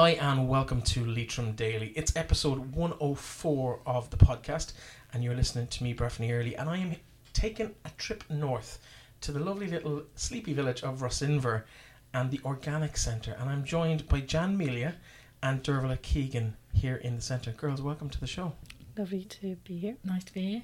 Hi, 0.00 0.10
and 0.10 0.48
welcome 0.48 0.80
to 0.82 1.04
Leitrim 1.04 1.56
Daily. 1.56 1.92
It's 1.96 2.14
episode 2.14 2.72
104 2.72 3.80
of 3.84 4.08
the 4.10 4.16
podcast, 4.16 4.74
and 5.12 5.24
you're 5.24 5.34
listening 5.34 5.66
to 5.66 5.82
me, 5.82 5.92
Breffney 5.92 6.30
Early, 6.30 6.54
and 6.54 6.70
I 6.70 6.76
am 6.76 6.94
taking 7.32 7.74
a 7.84 7.90
trip 7.98 8.22
north 8.30 8.78
to 9.22 9.32
the 9.32 9.40
lovely 9.40 9.66
little 9.66 10.04
sleepy 10.14 10.52
village 10.52 10.84
of 10.84 11.00
Rossinver 11.00 11.64
and 12.14 12.30
the 12.30 12.38
Organic 12.44 12.96
Centre, 12.96 13.36
and 13.40 13.50
I'm 13.50 13.64
joined 13.64 14.06
by 14.06 14.20
Jan 14.20 14.56
Melia 14.56 14.94
and 15.42 15.64
Dervla 15.64 16.00
Keegan 16.00 16.56
here 16.72 16.94
in 16.94 17.16
the 17.16 17.20
centre. 17.20 17.50
Girls, 17.50 17.82
welcome 17.82 18.08
to 18.08 18.20
the 18.20 18.28
show. 18.28 18.52
Lovely 18.96 19.24
to 19.24 19.56
be 19.64 19.78
here. 19.78 19.96
Nice 20.04 20.22
to 20.22 20.32
be 20.32 20.42
here. 20.42 20.62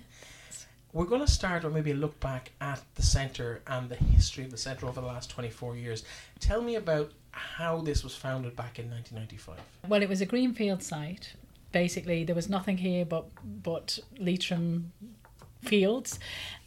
We're 0.93 1.07
going 1.07 1.23
to 1.23 1.27
start 1.27 1.64
with 1.64 1.75
maybe 1.75 1.91
a 1.91 1.95
look 1.95 2.21
back 2.21 2.53
at 2.61 2.80
the 2.95 3.03
centre 3.03 3.62
and 3.66 3.89
the 3.89 3.96
history 3.96 4.45
of 4.45 4.53
the 4.53 4.57
centre 4.57 4.87
over 4.87 5.01
the 5.01 5.09
last 5.09 5.29
24 5.29 5.76
years. 5.76 6.04
Tell 6.39 6.62
me 6.62 6.76
about 6.76 7.11
how 7.34 7.80
this 7.80 8.02
was 8.02 8.14
founded 8.14 8.56
back 8.56 8.79
in 8.79 8.90
1995. 8.90 9.58
Well, 9.88 10.02
it 10.02 10.08
was 10.08 10.20
a 10.20 10.26
greenfield 10.26 10.82
site. 10.82 11.34
Basically, 11.72 12.24
there 12.24 12.34
was 12.34 12.48
nothing 12.48 12.79
here 12.79 13.04
but 13.04 13.26
but 13.62 13.98
Leitrim 14.18 14.93
fields, 15.62 16.18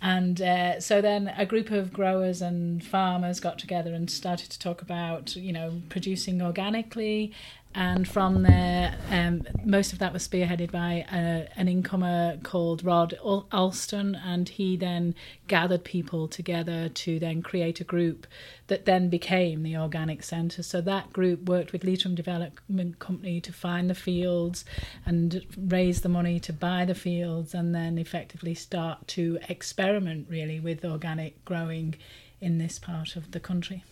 and 0.01 0.41
uh, 0.41 0.79
so 0.81 1.01
then 1.01 1.33
a 1.37 1.45
group 1.45 1.71
of 1.71 1.93
growers 1.93 2.41
and 2.41 2.83
farmers 2.83 3.39
got 3.39 3.57
together 3.57 3.93
and 3.93 4.09
started 4.09 4.49
to 4.49 4.59
talk 4.59 4.81
about 4.81 5.35
you 5.35 5.53
know 5.53 5.81
producing 5.89 6.41
organically 6.41 7.31
and 7.77 8.07
from 8.07 8.41
there, 8.41 8.95
um, 9.11 9.43
most 9.63 9.93
of 9.93 9.99
that 9.99 10.11
was 10.11 10.27
spearheaded 10.27 10.71
by 10.71 11.05
uh, 11.11 11.45
an 11.55 11.67
incomer 11.67 12.39
called 12.41 12.83
Rod 12.83 13.13
Alston, 13.21 14.15
and 14.15 14.49
he 14.49 14.75
then 14.75 15.13
gathered 15.47 15.83
people 15.83 16.27
together 16.27 16.89
to 16.89 17.19
then 17.19 17.43
create 17.43 17.79
a 17.79 17.83
group 17.83 18.25
that 18.65 18.85
then 18.85 19.09
became 19.09 19.61
the 19.61 19.77
Organic 19.77 20.23
Centre. 20.23 20.63
So 20.63 20.81
that 20.81 21.13
group 21.13 21.47
worked 21.47 21.71
with 21.71 21.83
Leitrim 21.83 22.15
Development 22.15 22.97
Company 22.97 23.39
to 23.41 23.53
find 23.53 23.91
the 23.91 23.93
fields 23.93 24.65
and 25.05 25.45
raise 25.55 26.01
the 26.01 26.09
money 26.09 26.39
to 26.39 26.51
buy 26.51 26.83
the 26.83 26.95
fields, 26.95 27.53
and 27.53 27.75
then 27.75 27.99
effectively 27.99 28.55
start 28.55 29.07
to 29.09 29.37
experiment 29.47 30.25
really 30.31 30.59
with 30.59 30.83
organic 30.83 31.45
growing 31.45 31.93
in 32.41 32.57
this 32.57 32.79
part 32.79 33.15
of 33.15 33.33
the 33.33 33.39
country. 33.39 33.83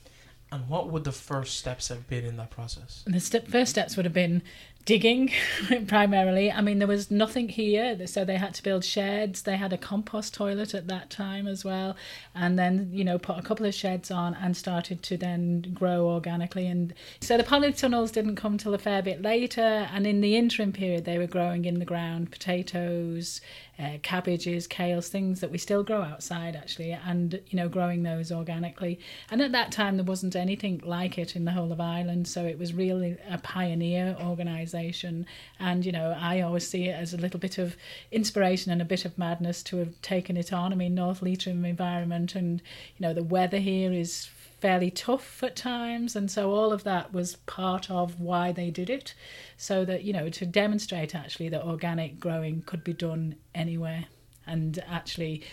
And 0.52 0.70
what 0.70 0.90
would 0.90 1.04
the 1.04 1.12
first 1.12 1.58
steps 1.58 1.90
have 1.90 2.08
been 2.08 2.24
in 2.24 2.38
that 2.38 2.52
process? 2.52 3.04
The 3.08 3.20
st- 3.20 3.48
first 3.48 3.72
steps 3.72 3.98
would 3.98 4.06
have 4.06 4.14
been 4.14 4.42
digging 4.86 5.32
primarily. 5.88 6.52
I 6.52 6.62
mean, 6.62 6.78
there 6.78 6.88
was 6.88 7.10
nothing 7.10 7.50
here, 7.50 8.06
so 8.06 8.24
they 8.24 8.38
had 8.38 8.54
to 8.54 8.64
build 8.64 8.86
sheds. 8.86 9.42
They 9.42 9.58
had 9.58 9.74
a 9.74 9.78
compost 9.78 10.36
toilet 10.36 10.76
at 10.76 10.88
that 10.88 11.10
time 11.10 11.48
as 11.48 11.66
well, 11.66 11.96
and 12.36 12.58
then 12.58 12.90
you 12.94 13.04
know 13.04 13.18
put 13.18 13.38
a 13.38 13.42
couple 13.42 13.66
of 13.66 13.74
sheds 13.74 14.12
on 14.12 14.36
and 14.36 14.56
started 14.56 15.02
to 15.04 15.18
then 15.18 15.62
grow 15.74 16.08
organically. 16.08 16.68
And 16.68 16.94
so 17.20 17.36
the 17.36 17.44
polytunnels 17.44 18.12
didn't 18.12 18.36
come 18.36 18.58
till 18.58 18.76
a 18.76 18.78
fair 18.78 19.02
bit 19.02 19.22
later, 19.22 19.90
and 19.92 20.06
in 20.06 20.22
the 20.22 20.38
interim 20.38 20.72
period, 20.72 21.06
they 21.06 21.18
were 21.18 21.28
growing 21.28 21.66
in 21.66 21.80
the 21.80 21.86
ground 21.86 22.32
potatoes, 22.32 23.42
uh, 23.80 23.98
cabbages, 24.04 24.68
kales, 24.68 25.08
things 25.08 25.42
that 25.42 25.52
we 25.52 25.58
still 25.58 25.84
grow 25.84 26.04
outside 26.04 26.56
actually, 26.56 26.92
and 26.92 27.42
you 27.48 27.58
know 27.58 27.68
growing 27.68 28.04
those 28.04 28.32
organically. 28.32 29.00
And 29.32 29.42
at 29.42 29.52
that 29.54 29.72
time, 29.72 29.98
there 29.98 30.06
wasn't 30.06 30.36
anything 30.36 30.82
like 30.86 31.18
it 31.18 31.36
in 31.36 31.46
the 31.46 31.52
whole 31.52 31.72
of 31.72 31.82
Ireland, 31.82 32.28
so 32.28 32.46
it 32.46 32.60
was 32.60 32.72
really 32.72 33.18
a 33.28 33.40
pioneer 33.40 34.16
organisation 34.22 34.75
organisation. 34.76 35.26
And, 35.60 35.86
you 35.86 35.92
know, 35.92 36.16
I 36.18 36.42
always 36.42 36.68
see 36.68 36.86
it 36.86 36.94
as 36.94 37.14
a 37.14 37.18
little 37.18 37.40
bit 37.40 37.58
of 37.58 37.76
inspiration 38.12 38.72
and 38.72 38.82
a 38.82 38.86
bit 38.86 39.06
of 39.06 39.18
madness 39.18 39.64
to 39.64 39.78
have 39.78 40.02
taken 40.02 40.38
it 40.38 40.52
on. 40.52 40.72
I 40.72 40.76
mean, 40.76 40.96
North 40.96 41.22
Leitrim 41.22 41.66
environment 41.66 42.36
and, 42.36 42.62
you 42.98 43.08
know, 43.08 43.14
the 43.14 43.24
weather 43.24 43.58
here 43.58 43.92
is 43.92 44.30
fairly 44.60 44.90
tough 44.90 45.44
at 45.44 45.56
times 45.56 46.16
and 46.16 46.32
so 46.32 46.50
all 46.50 46.72
of 46.72 46.84
that 46.84 47.14
was 47.14 47.36
part 47.46 47.92
of 47.92 48.20
why 48.20 48.52
they 48.52 48.72
did 48.72 48.90
it 48.90 49.14
so 49.58 49.86
that 49.86 50.04
you 50.04 50.14
know 50.14 50.30
to 50.30 50.46
demonstrate 50.46 51.14
actually 51.14 51.50
that 51.50 51.62
organic 51.62 52.20
growing 52.20 52.64
could 52.66 52.84
be 52.84 52.94
done 52.94 53.36
anywhere 53.54 54.06
and 54.48 54.82
actually 54.90 55.44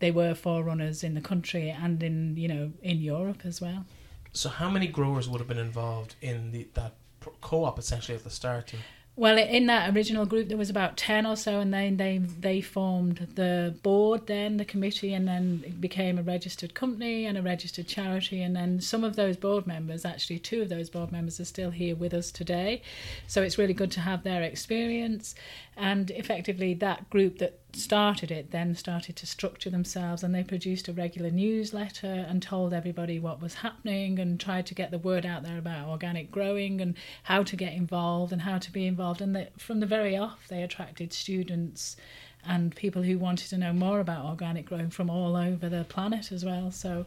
they 0.00 0.10
were 0.10 0.34
forerunners 0.34 1.04
in 1.04 1.14
the 1.14 1.20
country 1.20 1.70
and 1.70 2.02
in 2.02 2.36
you 2.36 2.48
know 2.48 2.72
in 2.82 2.98
Europe 2.98 3.42
as 3.44 3.60
well 3.60 3.84
so 4.32 4.48
how 4.48 4.70
many 4.70 4.88
growers 4.88 5.28
would 5.28 5.40
have 5.40 5.48
been 5.48 5.58
involved 5.58 6.16
in 6.20 6.50
the, 6.50 6.66
that 6.74 6.94
co-op 7.40 7.78
essentially 7.78 8.16
at 8.16 8.24
the 8.24 8.30
start. 8.30 8.72
Well, 9.18 9.36
in 9.36 9.66
that 9.66 9.96
original 9.96 10.26
group, 10.26 10.46
there 10.46 10.56
was 10.56 10.70
about 10.70 10.96
ten 10.96 11.26
or 11.26 11.34
so, 11.34 11.58
and 11.58 11.74
then 11.74 11.96
they 11.96 12.18
they 12.18 12.60
formed 12.60 13.26
the 13.34 13.74
board, 13.82 14.28
then 14.28 14.58
the 14.58 14.64
committee, 14.64 15.12
and 15.12 15.26
then 15.26 15.64
it 15.66 15.80
became 15.80 16.18
a 16.18 16.22
registered 16.22 16.72
company 16.74 17.26
and 17.26 17.36
a 17.36 17.42
registered 17.42 17.88
charity. 17.88 18.40
And 18.40 18.54
then 18.54 18.80
some 18.80 19.02
of 19.02 19.16
those 19.16 19.36
board 19.36 19.66
members, 19.66 20.04
actually 20.04 20.38
two 20.38 20.62
of 20.62 20.68
those 20.68 20.88
board 20.88 21.10
members, 21.10 21.40
are 21.40 21.44
still 21.44 21.70
here 21.70 21.96
with 21.96 22.14
us 22.14 22.30
today. 22.30 22.80
So 23.26 23.42
it's 23.42 23.58
really 23.58 23.74
good 23.74 23.90
to 23.90 24.00
have 24.00 24.22
their 24.22 24.44
experience. 24.44 25.34
And 25.80 26.10
effectively, 26.10 26.74
that 26.74 27.08
group 27.08 27.38
that 27.38 27.60
started 27.72 28.32
it 28.32 28.50
then 28.50 28.74
started 28.74 29.14
to 29.14 29.26
structure 29.26 29.70
themselves 29.70 30.24
and 30.24 30.34
they 30.34 30.42
produced 30.42 30.88
a 30.88 30.92
regular 30.92 31.30
newsletter 31.30 32.26
and 32.28 32.42
told 32.42 32.72
everybody 32.74 33.20
what 33.20 33.40
was 33.40 33.54
happening 33.54 34.18
and 34.18 34.40
tried 34.40 34.66
to 34.66 34.74
get 34.74 34.90
the 34.90 34.98
word 34.98 35.24
out 35.24 35.44
there 35.44 35.56
about 35.56 35.88
organic 35.88 36.32
growing 36.32 36.80
and 36.80 36.96
how 37.22 37.44
to 37.44 37.54
get 37.54 37.74
involved 37.74 38.32
and 38.32 38.42
how 38.42 38.58
to 38.58 38.72
be 38.72 38.88
involved. 38.88 39.20
And 39.20 39.48
from 39.56 39.78
the 39.78 39.86
very 39.86 40.16
off, 40.16 40.48
they 40.48 40.64
attracted 40.64 41.12
students 41.12 41.96
and 42.44 42.74
people 42.74 43.02
who 43.02 43.16
wanted 43.16 43.48
to 43.50 43.58
know 43.58 43.72
more 43.72 44.00
about 44.00 44.24
organic 44.24 44.66
growing 44.66 44.90
from 44.90 45.08
all 45.08 45.36
over 45.36 45.68
the 45.68 45.84
planet 45.84 46.32
as 46.32 46.44
well. 46.44 46.72
So 46.72 47.06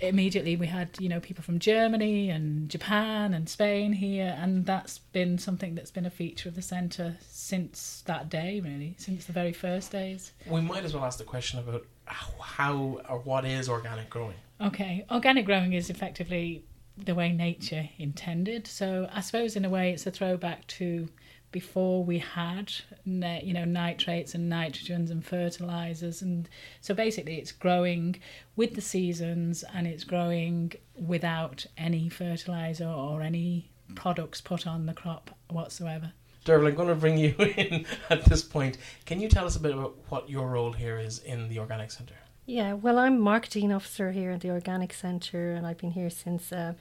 immediately 0.00 0.56
we 0.56 0.66
had 0.66 0.88
you 0.98 1.08
know 1.08 1.20
people 1.20 1.42
from 1.42 1.58
Germany 1.58 2.30
and 2.30 2.68
Japan 2.68 3.34
and 3.34 3.48
Spain 3.48 3.92
here, 3.92 4.36
and 4.38 4.66
that's 4.66 4.98
been 4.98 5.38
something 5.38 5.74
that's 5.74 5.90
been 5.90 6.06
a 6.06 6.10
feature 6.10 6.48
of 6.48 6.54
the 6.54 6.62
centre 6.62 7.16
since 7.20 8.02
that 8.06 8.28
day, 8.28 8.60
really, 8.60 8.96
since 8.98 9.26
the 9.26 9.32
very 9.32 9.52
first 9.52 9.92
days. 9.92 10.32
We 10.46 10.60
might 10.60 10.84
as 10.84 10.94
well 10.94 11.04
ask 11.04 11.18
the 11.18 11.24
question 11.24 11.58
about 11.58 11.86
how 12.06 13.00
or 13.08 13.18
what 13.18 13.44
is 13.44 13.68
organic 13.68 14.10
growing. 14.10 14.36
Okay, 14.60 15.04
organic 15.10 15.46
growing 15.46 15.72
is 15.72 15.90
effectively 15.90 16.64
the 16.96 17.14
way 17.14 17.32
nature 17.32 17.88
intended. 17.98 18.66
So 18.66 19.08
I 19.12 19.20
suppose 19.20 19.56
in 19.56 19.64
a 19.64 19.70
way 19.70 19.92
it's 19.92 20.06
a 20.06 20.10
throwback 20.10 20.66
to 20.68 21.08
before 21.52 22.04
we 22.04 22.18
had 22.18 22.72
you 23.04 23.52
know 23.52 23.64
nitrates 23.64 24.34
and 24.34 24.50
nitrogens 24.50 25.10
and 25.10 25.24
fertilizers 25.24 26.22
and 26.22 26.48
so 26.80 26.94
basically 26.94 27.36
it's 27.36 27.52
growing 27.52 28.16
with 28.56 28.74
the 28.74 28.80
seasons 28.80 29.64
and 29.74 29.86
it's 29.86 30.04
growing 30.04 30.72
without 30.96 31.66
any 31.76 32.08
fertilizer 32.08 32.86
or 32.86 33.22
any 33.22 33.68
products 33.94 34.40
put 34.40 34.66
on 34.66 34.86
the 34.86 34.94
crop 34.94 35.30
whatsoever 35.48 36.12
Dervla, 36.44 36.68
I'm 36.68 36.74
going 36.74 36.88
to 36.88 36.94
bring 36.94 37.18
you 37.18 37.34
in 37.56 37.84
at 38.08 38.24
this 38.24 38.42
point. 38.42 38.78
Can 39.04 39.20
you 39.20 39.28
tell 39.28 39.44
us 39.44 39.56
a 39.56 39.60
bit 39.60 39.72
about 39.72 39.94
what 40.08 40.30
your 40.30 40.48
role 40.48 40.72
here 40.72 40.98
is 40.98 41.18
in 41.18 41.48
the 41.48 41.58
Organic 41.58 41.90
Centre? 41.90 42.14
Yeah, 42.46 42.72
well, 42.72 42.98
I'm 42.98 43.20
marketing 43.20 43.72
officer 43.72 44.10
here 44.12 44.30
at 44.30 44.40
the 44.40 44.50
Organic 44.50 44.94
Centre, 44.94 45.52
and 45.52 45.66
I've 45.66 45.76
been 45.76 45.90
here 45.90 46.08
since 46.08 46.50
uh, 46.50 46.72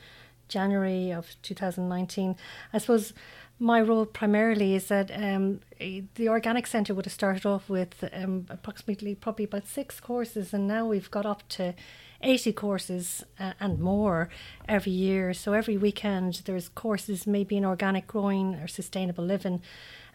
January 0.47 1.11
of 1.11 1.35
2019. 1.43 2.35
I 2.73 2.77
suppose 2.77 3.13
my 3.59 3.81
role 3.81 4.05
primarily 4.05 4.73
is 4.73 4.87
that 4.87 5.11
um, 5.13 5.59
the 5.79 6.29
Organic 6.29 6.65
Centre 6.65 6.93
would 6.93 7.05
have 7.05 7.13
started 7.13 7.45
off 7.45 7.69
with 7.69 8.03
um, 8.13 8.45
approximately 8.49 9.15
probably 9.15 9.45
about 9.45 9.67
six 9.67 9.99
courses, 9.99 10.53
and 10.53 10.67
now 10.67 10.85
we've 10.85 11.11
got 11.11 11.25
up 11.25 11.47
to 11.49 11.75
80 12.21 12.53
courses 12.53 13.23
uh, 13.39 13.53
and 13.59 13.79
more 13.79 14.29
every 14.67 14.91
year. 14.91 15.33
So 15.33 15.53
every 15.53 15.77
weekend 15.77 16.41
there's 16.45 16.69
courses 16.69 17.27
maybe 17.27 17.57
in 17.57 17.65
organic 17.65 18.07
growing 18.07 18.55
or 18.55 18.67
sustainable 18.67 19.25
living 19.25 19.61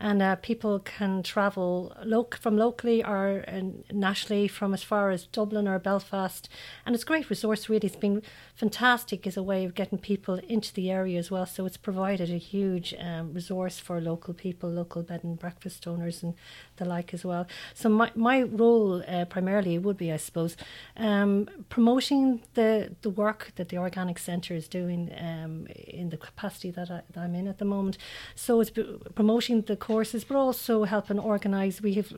and 0.00 0.22
uh, 0.22 0.36
people 0.36 0.78
can 0.78 1.22
travel 1.22 1.94
lo- 2.04 2.28
from 2.40 2.56
locally 2.56 3.04
or 3.04 3.44
nationally 3.92 4.48
from 4.48 4.74
as 4.74 4.82
far 4.82 5.10
as 5.10 5.26
Dublin 5.26 5.68
or 5.68 5.78
Belfast. 5.78 6.48
And 6.84 6.94
it's 6.94 7.04
a 7.04 7.06
great 7.06 7.30
resource, 7.30 7.68
really. 7.68 7.86
It's 7.86 7.96
been 7.96 8.22
fantastic 8.54 9.26
as 9.26 9.36
a 9.36 9.42
way 9.42 9.64
of 9.64 9.74
getting 9.74 9.98
people 9.98 10.40
into 10.48 10.72
the 10.74 10.90
area 10.90 11.18
as 11.18 11.30
well. 11.30 11.46
So 11.46 11.66
it's 11.66 11.76
provided 11.76 12.30
a 12.30 12.38
huge 12.38 12.94
um, 13.00 13.32
resource 13.32 13.78
for 13.78 14.00
local 14.00 14.34
people, 14.34 14.70
local 14.70 15.02
bed 15.02 15.24
and 15.24 15.38
breakfast 15.38 15.86
owners, 15.86 16.22
and 16.22 16.34
the 16.76 16.84
like 16.84 17.14
as 17.14 17.24
well. 17.24 17.46
So 17.74 17.88
my, 17.88 18.10
my 18.14 18.42
role 18.42 19.02
uh, 19.06 19.24
primarily 19.26 19.78
would 19.78 19.96
be, 19.96 20.12
I 20.12 20.16
suppose, 20.16 20.56
um, 20.96 21.48
promoting 21.68 22.42
the, 22.54 22.94
the 23.02 23.10
work 23.10 23.52
that 23.56 23.68
the 23.68 23.78
Organic 23.78 24.18
Centre 24.18 24.54
is 24.54 24.68
doing 24.68 25.12
um, 25.18 25.66
in 25.86 26.10
the 26.10 26.16
capacity 26.16 26.70
that, 26.72 26.90
I, 26.90 27.02
that 27.12 27.20
I'm 27.20 27.34
in 27.34 27.48
at 27.48 27.58
the 27.58 27.64
moment. 27.64 27.98
So 28.34 28.60
it's 28.60 28.72
promoting 29.14 29.62
the 29.62 29.76
courses, 29.84 30.24
but 30.24 30.36
also 30.36 30.84
helping 30.84 31.18
organise. 31.18 31.80
We 31.82 31.94
have 31.94 32.10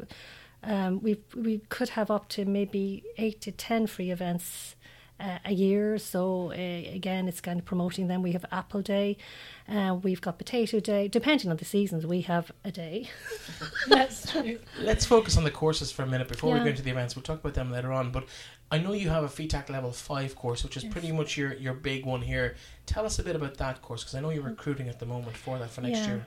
um, 0.63 1.03
we 1.03 1.19
we 1.35 1.59
could 1.69 1.91
have 1.91 2.11
up 2.11 2.29
to 2.31 2.45
maybe 2.45 3.03
eight 3.19 3.41
to 3.43 3.51
ten 3.53 3.87
free 3.87 4.11
events 4.11 4.77
uh, 5.19 5.39
a 5.45 5.53
year. 5.53 5.99
So 5.99 6.51
uh, 6.53 6.55
again, 7.01 7.29
it's 7.29 7.41
kind 7.41 7.59
of 7.61 7.65
promoting 7.65 8.09
them. 8.09 8.23
We 8.23 8.33
have 8.33 8.45
Apple 8.53 8.83
Day, 8.83 9.17
uh, 9.69 9.97
we've 10.03 10.21
got 10.21 10.39
Potato 10.39 10.79
Day. 10.81 11.09
Depending 11.09 11.51
on 11.51 11.57
the 11.57 11.65
seasons, 11.65 12.07
we 12.07 12.21
have 12.23 12.53
a 12.65 12.71
day. 12.71 13.09
That's 13.89 14.31
true. 14.31 14.59
Let's 14.81 15.05
focus 15.07 15.37
on 15.37 15.45
the 15.45 15.51
courses 15.51 15.91
for 15.93 16.03
a 16.03 16.07
minute 16.07 16.29
before 16.29 16.53
we 16.55 16.61
go 16.61 16.67
into 16.67 16.83
the 16.83 16.91
events. 16.91 17.17
We'll 17.17 17.23
talk 17.23 17.41
about 17.41 17.55
them 17.55 17.71
later 17.73 17.93
on. 17.93 18.11
But 18.11 18.25
I 18.71 18.79
know 18.79 18.93
you 18.93 19.09
have 19.11 19.25
a 19.25 19.29
FETAC 19.29 19.71
level 19.71 19.93
five 19.93 20.35
course, 20.37 20.63
which 20.65 20.77
is 20.77 20.85
Yes. 20.85 20.93
pretty 20.93 21.13
much 21.13 21.37
your 21.37 21.55
your 21.55 21.75
big 21.75 22.05
one 22.05 22.23
here. 22.23 22.57
Tell 22.87 23.05
us 23.07 23.19
a 23.19 23.23
bit 23.23 23.37
about 23.37 23.57
that 23.59 23.83
course 23.83 24.03
because 24.03 24.15
I 24.15 24.21
know 24.21 24.31
you're 24.31 24.43
recruiting 24.43 24.89
at 24.89 24.99
the 24.99 25.07
moment 25.07 25.37
for 25.37 25.59
that 25.59 25.71
for 25.71 25.81
next 25.83 25.99
Yeah. 26.01 26.07
year. 26.09 26.27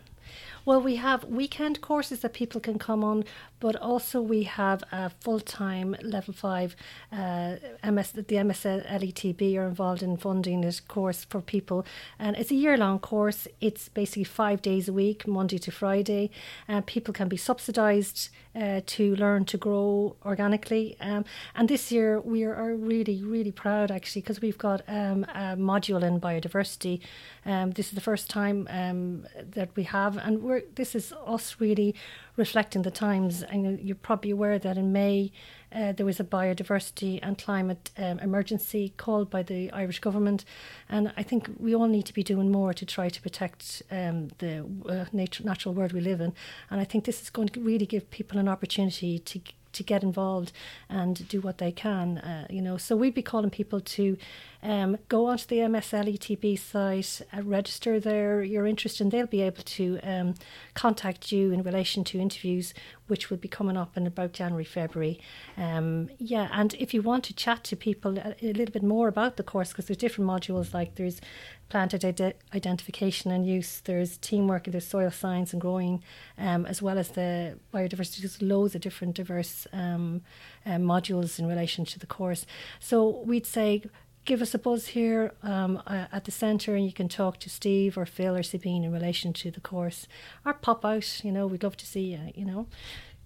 Well, 0.70 0.82
we 0.82 0.98
have 0.98 1.24
weekend 1.24 1.82
courses 1.82 2.20
that 2.20 2.34
people 2.34 2.62
can 2.62 2.78
come 2.78 3.04
on, 3.04 3.24
but 3.60 3.76
also 3.78 4.22
we 4.22 4.44
have 4.44 4.84
a 4.92 5.10
full 5.10 5.40
time 5.40 5.96
level 6.04 6.32
five 6.32 6.76
uh, 7.12 7.56
MS. 7.84 8.12
The 8.12 8.36
MSL 8.46 8.88
LETB 8.88 9.42
E 9.42 9.58
are 9.58 9.68
involved 9.68 10.04
in 10.04 10.16
funding 10.16 10.62
this 10.62 10.80
course 10.80 11.24
for 11.24 11.42
people, 11.42 11.88
and 12.20 12.36
it's 12.38 12.52
a 12.52 12.56
year 12.56 12.78
long 12.78 13.00
course. 13.00 13.48
It's 13.60 13.90
basically 13.90 14.26
five 14.26 14.62
days 14.62 14.88
a 14.88 14.94
week, 14.94 15.28
Monday 15.28 15.58
to 15.58 15.72
Friday, 15.72 16.30
and 16.68 16.86
people 16.86 17.16
can 17.16 17.30
be 17.30 17.38
subsidised 17.38 18.30
uh, 18.56 18.82
to 18.86 19.16
learn 19.16 19.46
to 19.46 19.58
grow 19.58 20.16
organically. 20.24 20.98
Um, 21.02 21.26
and 21.56 21.68
this 21.68 21.92
year 21.92 22.20
we 22.20 22.44
are, 22.44 22.54
are 22.54 22.76
really, 22.76 23.24
really 23.24 23.52
proud 23.52 23.90
actually 23.90 24.22
because 24.22 24.42
we've 24.42 24.58
got 24.58 24.82
um, 24.88 25.24
a 25.34 25.56
module 25.58 26.04
in 26.04 26.20
biodiversity. 26.20 27.02
Um, 27.46 27.72
this 27.72 27.88
is 27.88 27.94
the 27.94 28.02
first 28.02 28.30
time 28.30 28.68
um, 28.70 29.26
that 29.40 29.70
we 29.76 29.84
have, 29.84 30.18
and 30.18 30.44
we're 30.44 30.59
this 30.76 30.96
is 30.96 31.14
us 31.26 31.56
really 31.60 31.96
reflecting 32.36 32.84
the 32.84 32.92
times. 32.92 33.44
And 33.44 33.80
you're 33.80 33.96
probably 33.96 34.32
aware 34.32 34.60
that 34.60 34.78
in 34.78 34.92
May 34.92 35.32
uh, 35.72 35.92
there 35.92 36.06
was 36.06 36.20
a 36.20 36.24
biodiversity 36.24 37.20
and 37.22 37.38
climate 37.38 37.92
um, 37.98 38.20
emergency 38.20 38.94
called 38.98 39.30
by 39.30 39.44
the 39.44 39.72
Irish 39.72 40.00
government, 40.00 40.44
and 40.90 41.14
I 41.16 41.24
think 41.24 41.50
we 41.60 41.76
all 41.76 41.88
need 41.88 42.06
to 42.08 42.14
be 42.14 42.24
doing 42.24 42.52
more 42.52 42.74
to 42.74 42.86
try 42.86 43.10
to 43.10 43.22
protect 43.22 43.84
um, 43.92 44.30
the 44.40 44.66
uh, 44.88 45.06
natural 45.14 45.76
world 45.76 45.94
we 45.94 46.02
live 46.02 46.22
in. 46.22 46.34
And 46.72 46.82
I 46.82 46.86
think 46.86 47.06
this 47.06 47.22
is 47.22 47.30
going 47.30 47.50
to 47.50 47.60
really 47.60 47.86
give 47.86 48.10
people 48.10 48.40
an 48.40 48.48
opportunity 48.48 49.20
to 49.20 49.42
to 49.72 49.84
get 49.84 50.04
involved 50.04 50.52
and 50.90 51.28
do 51.28 51.42
what 51.42 51.60
they 51.60 51.72
can. 51.72 52.18
Uh, 52.18 52.48
you 52.50 52.62
know, 52.62 52.78
so 52.78 52.96
we'd 52.96 53.14
be 53.14 53.22
calling 53.22 53.52
people 53.52 53.80
to 53.80 54.18
um, 54.62 54.98
go 55.08 55.28
onto 55.28 55.46
the 55.46 55.58
MSLETB 55.60 56.60
site, 56.60 57.22
uh, 57.36 57.42
register 57.44 58.00
there. 58.00 58.44
You're 58.44 58.68
interested, 58.68 59.04
and 59.04 59.12
they'll 59.12 59.26
be 59.26 59.42
able 59.42 59.64
to 59.64 60.00
um, 60.04 60.36
contact 60.74 61.32
you 61.32 61.52
in 61.52 61.64
relation 61.64 62.04
to 62.06 62.20
interviews, 62.20 62.74
which 63.08 63.30
will 63.30 63.38
be 63.38 63.48
coming 63.48 63.78
up 63.78 63.96
in 63.96 64.06
about 64.06 64.34
January, 64.34 64.66
February. 64.66 65.20
Um, 65.56 66.10
yeah, 66.18 66.50
and 66.52 66.74
if 66.74 66.94
you 66.94 67.02
want 67.02 67.24
to 67.26 67.34
chat 67.34 67.64
to 67.66 67.76
people 67.76 68.18
a, 68.18 68.36
a 68.42 68.54
little 68.54 68.74
bit 68.74 68.84
more 68.84 69.08
about 69.08 69.38
the 69.38 69.44
course, 69.44 69.70
because 69.70 69.86
there's 69.86 69.98
different 69.98 70.30
modules, 70.30 70.74
like 70.74 70.96
there's 70.96 71.22
plant 71.70 71.94
ide- 71.94 72.36
identification 72.54 73.32
and 73.32 73.48
use, 73.48 73.82
there's 73.86 74.18
teamwork, 74.18 74.66
there's 74.66 74.88
soil 74.88 75.12
science 75.12 75.54
and 75.54 75.62
growing, 75.62 76.04
um, 76.38 76.66
as 76.66 76.82
well 76.82 76.98
as 76.98 77.10
the 77.10 77.58
biodiversity. 77.74 78.20
There's 78.20 78.42
loads 78.42 78.76
of 78.76 78.82
different 78.82 79.16
diverse 79.16 79.68
um, 79.72 80.22
um, 80.66 80.82
modules 80.82 81.40
in 81.40 81.48
relation 81.48 81.86
to 81.86 82.00
the 82.00 82.08
course. 82.08 82.46
So 82.80 83.22
we'd 83.26 83.46
say 83.46 83.84
give 84.26 84.42
us 84.42 84.54
a 84.54 84.60
buzz 84.60 84.88
here 84.88 85.34
um, 85.44 85.82
at 85.88 86.26
the 86.26 86.32
centre 86.32 86.76
and 86.76 86.86
you 86.86 86.94
can 86.94 87.10
talk 87.10 87.40
to 87.40 87.50
Steve 87.50 87.98
or 87.98 88.06
Phil 88.06 88.36
or 88.36 88.44
Sabine 88.44 88.84
in 88.84 88.92
relation 88.92 89.34
to 89.34 89.52
the 89.52 89.62
course 89.62 90.08
or 90.46 90.54
pop 90.54 90.86
out, 90.86 91.24
you 91.24 91.32
know, 91.32 91.48
we'd 91.48 91.64
love 91.64 91.78
to 91.78 91.86
see 91.86 92.12
you, 92.12 92.32
you 92.36 92.46
know. 92.46 92.68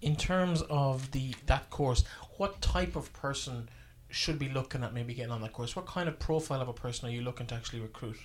In 0.02 0.16
terms 0.16 0.62
of 0.70 1.12
the 1.12 1.34
that 1.46 1.70
course, 1.70 2.04
what 2.38 2.62
type 2.62 2.96
of 2.96 3.12
person 3.14 3.70
should 4.10 4.38
be 4.38 4.50
looking 4.50 4.84
at 4.84 4.94
maybe 4.94 5.14
getting 5.14 5.32
on 5.32 5.42
that 5.42 5.54
course? 5.54 5.76
What 5.76 5.88
kind 5.88 6.08
of 6.08 6.20
profile 6.20 6.62
of 6.62 6.68
a 6.68 6.74
person 6.74 7.08
are 7.08 7.12
you 7.12 7.22
looking 7.22 7.48
to 7.48 7.56
actually 7.56 7.80
recruit? 7.80 8.18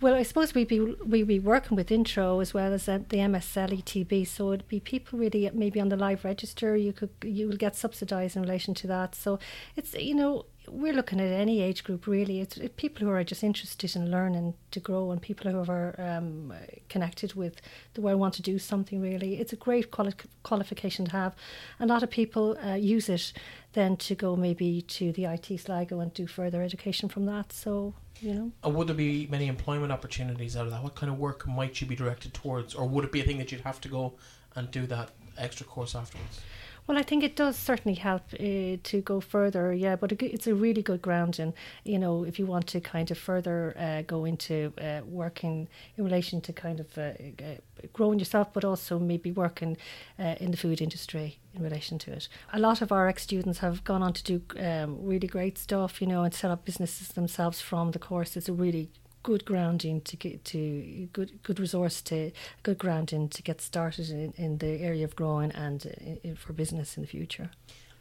Well, 0.00 0.14
I 0.14 0.22
suppose 0.22 0.54
we'd 0.54 0.68
be 0.68 0.80
we'd 0.80 1.28
be 1.28 1.38
working 1.38 1.76
with 1.76 1.90
intro 1.90 2.40
as 2.40 2.52
well 2.52 2.72
as 2.72 2.88
uh, 2.88 2.98
the 3.08 3.18
MSL 3.18 3.82
ETB, 3.82 4.26
so 4.26 4.52
it'd 4.52 4.68
be 4.68 4.80
people 4.80 5.18
really 5.18 5.48
maybe 5.54 5.80
on 5.80 5.88
the 5.88 5.96
live 5.96 6.24
register. 6.24 6.76
You 6.76 6.92
could 6.92 7.10
you 7.22 7.48
will 7.48 7.56
get 7.56 7.76
subsidised 7.76 8.36
in 8.36 8.42
relation 8.42 8.74
to 8.74 8.86
that. 8.88 9.14
So 9.14 9.38
it's 9.76 9.94
you 9.94 10.14
know 10.14 10.46
we're 10.68 10.92
looking 10.92 11.20
at 11.20 11.30
any 11.32 11.60
age 11.60 11.84
group 11.84 12.06
really. 12.06 12.40
It's 12.40 12.56
it, 12.56 12.76
people 12.76 13.06
who 13.06 13.12
are 13.12 13.24
just 13.24 13.42
interested 13.42 13.94
in 13.96 14.10
learning 14.10 14.54
to 14.70 14.80
grow 14.80 15.10
and 15.10 15.20
people 15.20 15.50
who 15.50 15.70
are 15.70 15.94
um, 15.98 16.52
connected 16.88 17.34
with 17.34 17.60
the 17.94 18.00
way 18.00 18.12
I 18.12 18.14
want 18.14 18.34
to 18.34 18.42
do 18.42 18.58
something 18.58 19.00
really. 19.00 19.40
It's 19.40 19.52
a 19.52 19.56
great 19.56 19.90
quali- 19.90 20.14
qualification 20.42 21.04
to 21.06 21.12
have. 21.12 21.34
A 21.80 21.86
lot 21.86 22.02
of 22.02 22.10
people 22.10 22.56
uh, 22.64 22.74
use 22.74 23.08
it 23.08 23.32
then 23.72 23.96
to 23.98 24.14
go 24.14 24.36
maybe 24.36 24.82
to 24.82 25.12
the 25.12 25.24
IT 25.24 25.60
Sligo 25.60 26.00
and 26.00 26.12
do 26.14 26.26
further 26.26 26.62
education 26.62 27.08
from 27.08 27.26
that. 27.26 27.52
So 27.52 27.94
you 28.20 28.34
know. 28.34 28.52
And 28.62 28.74
would 28.74 28.88
there 28.88 28.96
be 28.96 29.26
many 29.30 29.46
employment 29.48 29.92
opportunities 29.92 30.56
out 30.56 30.66
of 30.66 30.72
that? 30.72 30.82
What 30.82 30.94
kind 30.94 31.12
of 31.12 31.18
work 31.18 31.46
might 31.46 31.80
you 31.80 31.86
be 31.86 31.96
directed 31.96 32.34
towards, 32.34 32.74
or 32.74 32.86
would 32.86 33.04
it 33.04 33.12
be 33.12 33.20
a 33.20 33.24
thing 33.24 33.38
that 33.38 33.52
you'd 33.52 33.62
have 33.62 33.80
to 33.82 33.88
go 33.88 34.14
and 34.56 34.70
do 34.70 34.86
that 34.86 35.10
extra 35.36 35.66
course 35.66 35.94
afterwards? 35.94 36.40
Well, 36.86 36.98
I 36.98 37.02
think 37.02 37.24
it 37.24 37.34
does 37.34 37.56
certainly 37.56 37.94
help 37.94 38.22
uh, 38.34 38.76
to 38.82 39.02
go 39.02 39.18
further, 39.18 39.72
yeah. 39.72 39.96
But 39.96 40.12
it's 40.12 40.46
a 40.46 40.54
really 40.54 40.82
good 40.82 41.00
grounding, 41.00 41.54
you 41.82 41.98
know, 41.98 42.24
if 42.24 42.38
you 42.38 42.44
want 42.44 42.66
to 42.68 42.80
kind 42.80 43.10
of 43.10 43.16
further 43.16 43.74
uh, 43.78 44.02
go 44.02 44.26
into 44.26 44.70
uh, 44.78 45.00
working 45.06 45.68
in 45.96 46.04
relation 46.04 46.42
to 46.42 46.52
kind 46.52 46.80
of 46.80 46.98
uh, 46.98 47.00
uh, 47.00 47.54
growing 47.94 48.18
yourself, 48.18 48.52
but 48.52 48.66
also 48.66 48.98
maybe 48.98 49.32
working 49.32 49.78
uh, 50.18 50.34
in 50.40 50.50
the 50.50 50.58
food 50.58 50.82
industry 50.82 51.38
in 51.54 51.62
relation 51.62 51.98
to 52.00 52.12
it. 52.12 52.28
A 52.52 52.58
lot 52.58 52.82
of 52.82 52.92
our 52.92 53.08
ex 53.08 53.22
students 53.22 53.60
have 53.60 53.82
gone 53.84 54.02
on 54.02 54.12
to 54.12 54.22
do 54.22 54.42
um, 54.60 54.98
really 55.00 55.26
great 55.26 55.56
stuff, 55.56 56.02
you 56.02 56.06
know, 56.06 56.22
and 56.22 56.34
set 56.34 56.50
up 56.50 56.66
businesses 56.66 57.08
themselves 57.08 57.62
from 57.62 57.92
the 57.92 57.98
course. 57.98 58.36
It's 58.36 58.48
a 58.50 58.52
really 58.52 58.90
good 59.24 59.44
grounding 59.44 60.00
to 60.02 60.16
get 60.16 60.44
to 60.44 61.08
good 61.12 61.30
good 61.42 61.58
resource 61.58 62.00
to 62.02 62.30
good 62.62 62.78
grounding 62.78 63.28
to 63.30 63.42
get 63.42 63.60
started 63.60 64.08
in, 64.10 64.32
in 64.36 64.58
the 64.58 64.80
area 64.80 65.04
of 65.04 65.16
growing 65.16 65.50
and 65.52 65.86
uh, 65.86 66.28
i- 66.30 66.34
for 66.34 66.52
business 66.52 66.96
in 66.96 67.02
the 67.02 67.08
future. 67.08 67.50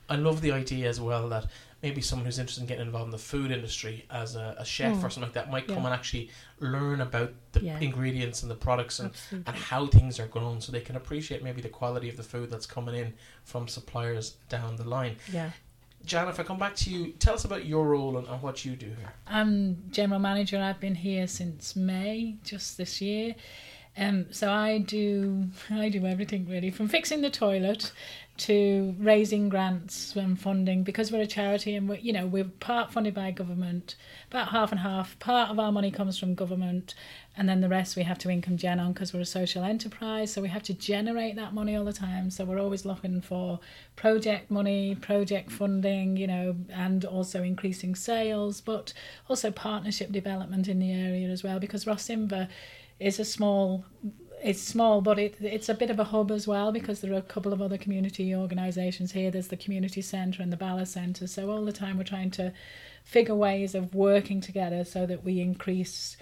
I 0.10 0.18
love 0.18 0.42
the 0.42 0.52
idea 0.52 0.90
as 0.90 1.00
well 1.00 1.30
that 1.30 1.46
maybe 1.82 2.02
someone 2.02 2.26
who's 2.26 2.38
interested 2.38 2.62
in 2.62 2.68
getting 2.68 2.86
involved 2.86 3.06
in 3.08 3.12
the 3.12 3.18
food 3.18 3.52
industry 3.52 4.06
as 4.12 4.36
a, 4.36 4.56
a 4.60 4.66
chef 4.66 4.96
Mm. 4.98 5.04
or 5.04 5.10
something 5.10 5.24
like 5.24 5.34
that 5.34 5.50
might 5.50 5.66
come 5.66 5.78
Yeah. 5.78 5.86
and 5.86 5.94
actually 5.94 6.30
learn 6.60 7.00
about 7.02 7.32
the 7.54 7.62
Yeah. 7.62 7.80
ingredients 7.80 8.42
and 8.44 8.52
the 8.52 8.56
products 8.68 9.00
and, 9.00 9.10
Absolutely. 9.12 9.48
and 9.54 9.64
how 9.64 9.88
things 9.88 10.20
are 10.20 10.28
grown 10.28 10.60
so 10.60 10.72
they 10.74 10.82
can 10.82 10.98
appreciate 10.98 11.42
maybe 11.42 11.62
the 11.62 11.70
quality 11.70 12.10
of 12.10 12.18
the 12.18 12.24
food 12.24 12.50
that's 12.52 12.66
coming 12.66 12.96
in 12.96 13.14
from 13.46 13.68
suppliers 13.70 14.36
down 14.50 14.76
the 14.76 14.84
line. 14.98 15.16
yeah. 15.32 15.52
Jan, 16.06 16.28
if 16.28 16.40
I 16.40 16.44
come 16.44 16.60
back 16.60 16.76
to 16.78 16.90
you, 16.90 17.14
tell 17.14 17.34
us 17.34 17.46
about 17.46 17.66
your 17.66 17.88
role 17.88 18.18
and, 18.18 18.28
and 18.28 18.42
what 18.42 18.66
you 18.66 18.76
do 18.76 18.88
here. 18.88 19.14
I'm 19.26 19.90
general 19.90 20.20
manager. 20.20 20.60
I've 20.60 20.80
been 20.80 20.96
here 20.96 21.28
since 21.28 21.76
May, 21.76 22.38
just 22.44 22.78
this 22.78 23.02
year. 23.02 23.36
Um, 23.96 24.26
so 24.32 24.52
I 24.52 24.80
do 24.80 25.50
I 25.70 25.90
do 25.90 26.06
everything 26.06 26.48
really, 26.50 26.72
from 26.72 26.88
fixing 26.88 27.22
the 27.22 27.30
toilet 27.30 27.92
to 28.36 28.96
raising 28.98 29.48
grants 29.48 30.16
and 30.16 30.40
funding 30.40 30.82
because 30.82 31.12
we're 31.12 31.22
a 31.22 31.28
charity 31.28 31.76
and 31.76 31.88
we 31.88 32.00
you 32.00 32.12
know 32.12 32.26
we're 32.26 32.46
part 32.46 32.92
funded 32.92 33.14
by 33.14 33.30
government, 33.30 33.96
about 34.32 34.50
half 34.50 34.72
and 34.72 34.80
half. 34.80 35.18
Part 35.20 35.52
of 35.52 35.60
our 35.60 35.72
money 35.72 35.92
comes 35.92 36.18
from 36.18 36.34
government, 36.34 36.96
and 37.38 37.48
then 37.48 37.62
the 37.62 37.70
rest 37.70 37.96
we 37.96 38.02
have 38.02 38.18
to 38.20 38.32
income 38.32 38.58
gen 38.58 38.80
on 38.80 38.94
because 38.94 39.14
we're 39.14 39.20
a 39.20 39.26
social 39.26 39.64
enterprise. 39.64 40.34
So 40.34 40.42
we 40.42 40.50
have 40.50 40.64
to 40.64 40.74
generate 40.74 41.36
that 41.36 41.54
money 41.54 41.76
all 41.76 41.86
the 41.86 41.94
time. 41.94 42.32
So 42.32 42.46
we're 42.46 42.60
always 42.60 42.86
looking 42.86 43.22
for 43.22 43.60
project 43.96 44.50
money, 44.50 44.96
project 44.96 45.52
funding, 45.52 46.18
you 46.18 46.26
know, 46.26 46.56
and 46.72 47.06
also 47.06 47.44
increasing 47.44 47.94
sales, 47.94 48.60
but 48.60 48.92
also 49.30 49.52
partnership 49.52 50.12
development 50.12 50.68
in 50.68 50.80
the 50.80 50.92
area 50.92 51.30
as 51.30 51.44
well 51.44 51.60
because 51.60 51.86
Rossinver 51.86 52.50
is 53.04 53.20
a 53.20 53.26
small 53.26 53.86
it's 54.42 54.62
small 54.62 55.02
but 55.02 55.18
it 55.18 55.36
it's 55.40 55.70
a 55.70 55.74
bit 55.74 55.90
of 55.90 56.00
a 56.00 56.04
hub 56.04 56.30
as 56.30 56.48
well 56.48 56.72
because 56.72 57.00
there 57.00 57.14
are 57.14 57.18
a 57.18 57.22
couple 57.22 57.54
of 57.54 57.62
other 57.62 57.78
community 57.78 58.36
organisations 58.36 59.14
here. 59.14 59.32
There's 59.32 59.48
the 59.48 59.58
community 59.58 60.02
centre 60.02 60.42
and 60.42 60.52
the 60.52 60.58
Bala 60.58 60.86
Centre. 60.86 61.28
So 61.28 61.50
all 61.50 61.64
the 61.64 61.72
time 61.72 61.98
we're 61.98 62.04
trying 62.04 62.32
to 62.32 62.54
figure 63.04 63.36
ways 63.36 63.74
of 63.74 63.96
working 63.96 64.42
together 64.42 64.84
so 64.84 65.06
that 65.06 65.24
we 65.24 65.40
increase 65.40 66.18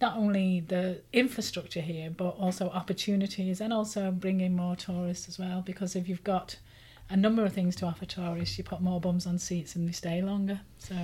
not 0.00 0.16
only 0.16 0.60
the 0.60 1.02
infrastructure 1.12 1.80
here 1.80 2.10
but 2.10 2.30
also 2.30 2.70
opportunities 2.70 3.60
and 3.60 3.72
also 3.72 4.10
bring 4.10 4.40
in 4.40 4.56
more 4.56 4.76
tourists 4.76 5.28
as 5.28 5.38
well. 5.38 5.60
Because 5.60 5.94
if 5.94 6.08
you've 6.08 6.24
got 6.24 6.56
a 7.10 7.16
number 7.16 7.44
of 7.44 7.52
things 7.52 7.76
to 7.76 7.86
offer 7.86 8.06
tourists 8.06 8.56
you 8.58 8.64
put 8.64 8.80
more 8.80 9.00
bums 9.00 9.26
on 9.26 9.38
seats 9.38 9.76
and 9.76 9.86
they 9.86 9.92
stay 9.92 10.22
longer. 10.22 10.60
So 10.78 10.94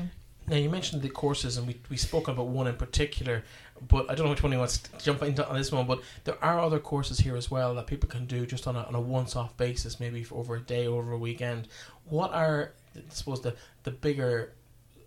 Now 0.46 0.56
you 0.56 0.68
mentioned 0.68 1.02
the 1.02 1.08
courses, 1.08 1.56
and 1.56 1.66
we 1.66 1.80
we 1.88 1.96
spoke 1.96 2.28
about 2.28 2.46
one 2.46 2.66
in 2.66 2.76
particular, 2.76 3.44
but 3.88 4.10
I 4.10 4.14
don't 4.14 4.26
know 4.26 4.30
which 4.30 4.42
one 4.42 4.52
you 4.52 4.58
want 4.58 4.70
to 4.70 5.04
jump 5.04 5.22
into 5.22 5.46
on 5.48 5.56
this 5.56 5.72
one. 5.72 5.86
But 5.86 6.00
there 6.24 6.42
are 6.44 6.60
other 6.60 6.78
courses 6.78 7.18
here 7.18 7.36
as 7.36 7.50
well 7.50 7.74
that 7.74 7.86
people 7.86 8.08
can 8.08 8.26
do 8.26 8.44
just 8.46 8.66
on 8.66 8.76
a 8.76 8.82
on 8.82 8.94
a 8.94 9.00
once 9.00 9.36
off 9.36 9.56
basis, 9.56 10.00
maybe 10.00 10.22
for 10.22 10.36
over 10.36 10.56
a 10.56 10.60
day, 10.60 10.86
or 10.86 11.00
over 11.02 11.12
a 11.12 11.18
weekend. 11.18 11.68
What 12.04 12.32
are 12.32 12.72
I 12.96 13.00
suppose 13.08 13.40
the 13.40 13.56
the 13.84 13.90
bigger 13.90 14.52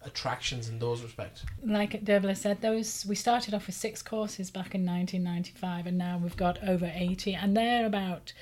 attractions 0.04 0.70
in 0.70 0.80
those 0.80 1.02
respects? 1.02 1.44
like 1.64 2.04
Dervla 2.04 2.36
said, 2.36 2.62
those 2.62 3.06
we 3.06 3.16
started 3.16 3.54
off 3.54 3.68
with 3.68 3.76
six 3.76 4.02
courses 4.02 4.50
back 4.50 4.74
in 4.74 4.86
1995, 4.86 5.88
and 5.88 5.98
now 5.98 6.18
we've 6.18 6.38
got 6.38 6.64
over 6.68 6.92
80, 6.94 7.36
and 7.36 7.56
they're 7.56 7.86
about 7.86 8.34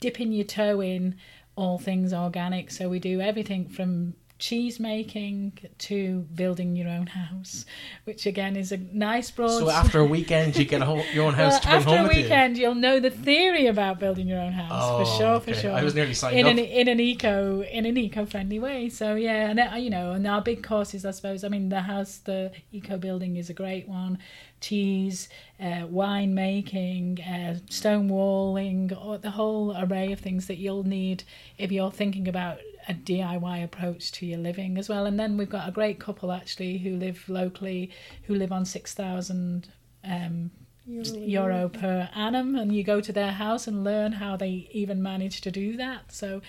dipping 0.00 0.32
your 0.32 0.44
toe 0.44 0.80
in 0.80 1.16
all 1.56 1.78
things 1.78 2.12
organic. 2.12 2.70
So 2.70 2.88
we 2.88 2.98
do 2.98 3.20
everything 3.20 3.68
from 3.68 4.14
cheese 4.38 4.80
making 4.80 5.58
to 5.78 6.26
building 6.34 6.74
your 6.76 6.88
own 6.88 7.06
house, 7.06 7.64
which 8.04 8.26
again 8.26 8.56
is 8.56 8.72
a 8.72 8.76
nice 8.76 9.30
broad. 9.30 9.58
So 9.60 9.70
after 9.82 10.00
a 10.00 10.04
weekend, 10.04 10.56
you 10.56 10.64
get 10.64 10.82
a 10.82 10.84
whole, 10.84 11.04
your 11.12 11.26
own 11.26 11.34
house 11.34 11.52
well, 11.52 11.60
to 11.60 11.66
bring 11.66 11.76
after 11.78 11.90
home 11.90 12.04
a 12.04 12.08
with 12.08 12.16
you. 12.16 12.22
weekend, 12.24 12.58
you'll 12.58 12.74
know 12.74 13.00
the 13.00 13.10
theory 13.10 13.66
about 13.66 13.98
building 14.00 14.26
your 14.28 14.40
own 14.40 14.52
house 14.52 14.70
Oh, 14.74 14.98
for 15.04 15.18
sure, 15.18 15.40
for 15.40 15.54
sure. 15.54 15.72
I 15.72 15.82
was 15.84 15.94
nearly 15.94 16.14
signed 16.14 16.38
in 16.38 16.46
up. 16.46 16.52
an 16.52 16.58
in 16.58 16.88
an 16.88 17.00
eco 17.00 17.62
in 17.62 17.86
an 17.86 17.96
eco 17.96 18.26
friendly 18.26 18.58
way. 18.58 18.88
So 18.88 19.14
yeah, 19.14 19.50
and 19.50 19.60
uh, 19.60 19.76
you 19.76 19.90
know, 19.90 20.12
and 20.12 20.26
our 20.26 20.42
big 20.42 20.62
courses, 20.62 21.04
I 21.06 21.12
suppose. 21.12 21.44
I 21.44 21.48
mean, 21.48 21.68
the 21.68 21.82
house, 21.82 22.18
the 22.18 22.50
eco 22.72 22.96
building 22.98 23.36
is 23.36 23.48
a 23.50 23.54
great 23.54 23.88
one. 23.88 24.18
Cheese, 24.60 25.28
uh, 25.60 25.86
wine 25.88 26.34
making, 26.34 27.20
uh, 27.20 27.58
stone 27.68 28.08
walling, 28.08 28.92
or 28.94 29.18
the 29.18 29.32
whole 29.32 29.76
array 29.76 30.10
of 30.12 30.20
things 30.20 30.46
that 30.46 30.56
you'll 30.56 30.84
need 30.84 31.22
if 31.58 31.70
you're 31.70 31.90
thinking 31.90 32.26
about 32.28 32.58
a 32.88 32.94
DIY 32.94 33.64
approach 33.64 34.12
to 34.12 34.26
your 34.26 34.38
living 34.38 34.78
as 34.78 34.88
well. 34.88 35.06
And 35.06 35.18
then 35.18 35.36
we've 35.36 35.48
got 35.48 35.68
a 35.68 35.72
great 35.72 35.98
couple 35.98 36.32
actually 36.32 36.78
who 36.78 36.96
live 36.96 37.28
locally, 37.28 37.90
who 38.24 38.34
live 38.34 38.52
on 38.52 38.64
six 38.64 38.94
thousand. 38.94 39.68
Um, 40.04 40.50
euro 40.86 41.68
per 41.70 42.10
annum. 42.14 42.56
And 42.56 42.74
you 42.74 42.84
go 42.84 43.00
to 43.00 43.12
their 43.12 43.32
house 43.32 43.66
and 43.66 43.84
learn 43.84 44.12
how 44.12 44.36
they 44.36 44.68
even 44.72 45.02
manage 45.02 45.40
to 45.42 45.50
do 45.50 45.76
that. 45.76 46.12
So 46.12 46.42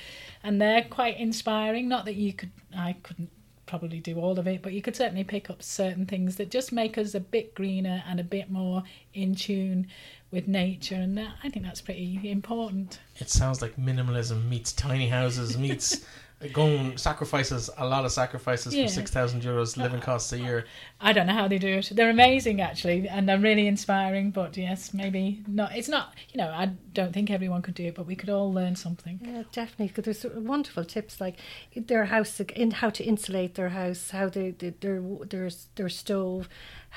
and 0.43 0.61
they're 0.61 0.83
quite 0.83 1.17
inspiring. 1.17 1.87
Not 1.87 2.05
that 2.05 2.15
you 2.15 2.33
could 2.33 2.51
i 2.75 2.93
couldn't 3.03 3.29
probably 3.65 3.99
do 3.99 4.19
all 4.19 4.37
of 4.37 4.47
it 4.47 4.61
but 4.61 4.73
you 4.73 4.81
could 4.81 4.95
certainly 4.95 5.23
pick 5.23 5.49
up 5.49 5.63
certain 5.63 6.05
things 6.05 6.35
that 6.35 6.51
just 6.51 6.71
make 6.71 6.99
us 6.99 7.15
a 7.15 7.19
bit 7.19 7.55
greener 7.55 8.03
and 8.07 8.19
a 8.19 8.23
bit 8.23 8.51
more 8.51 8.83
in 9.15 9.33
tune 9.33 9.87
with 10.31 10.47
nature. 10.47 10.95
And 10.95 11.17
that, 11.17 11.35
i 11.43 11.49
think 11.49 11.65
that's 11.65 11.81
pretty 11.81 12.19
important. 12.29 12.99
It 13.17 13.29
sounds 13.29 13.61
like 13.61 13.77
minimalism 13.77 14.47
meets 14.49 14.73
tiny 14.73 15.07
houses 15.07 15.57
meets 15.57 16.05
going 16.53 16.97
sacrifices 16.97 17.69
a 17.77 17.85
lot 17.85 18.05
of 18.05 18.11
sacrifices 18.11 18.75
Yeah. 18.75 18.83
for 18.85 18.91
six 18.91 19.09
thousand 19.09 19.41
euros 19.41 19.77
living 19.77 20.01
costs 20.01 20.31
a 20.33 20.37
year. 20.37 20.65
i 21.01 21.11
don't 21.13 21.27
know 21.27 21.33
how 21.33 21.47
they 21.47 21.57
do 21.57 21.67
it 21.79 21.89
they're 21.93 22.09
amazing 22.09 22.61
actually 22.61 23.07
and 23.07 23.27
they're 23.27 23.39
really 23.39 23.67
inspiring 23.67 24.31
but 24.31 24.55
yes 24.57 24.93
maybe 24.93 25.41
not 25.47 25.75
it's 25.75 25.87
not 25.87 26.13
you 26.31 26.37
know 26.37 26.49
i 26.49 26.65
don't 26.93 27.13
think 27.13 27.31
everyone 27.31 27.61
could 27.61 27.73
do 27.73 27.85
it 27.85 27.95
but 27.95 28.05
we 28.05 28.15
could 28.15 28.29
all 28.29 28.53
learn 28.53 28.75
something 28.75 29.19
Yeah, 29.23 29.43
definitely. 29.51 29.87
Because 29.95 30.21
there's 30.21 30.35
wonderful 30.35 30.83
tips 30.85 31.19
like 31.21 31.35
their 31.75 32.05
house, 32.05 32.39
in 32.39 32.71
how 32.71 32.89
to 32.91 33.03
insulate 33.03 33.55
their 33.55 33.69
house, 33.69 34.11
how 34.11 34.29
they, 34.29 34.51
they 34.51 34.69
their 34.81 35.01
their 35.29 35.49
their 35.75 35.89
stove, 35.89 36.47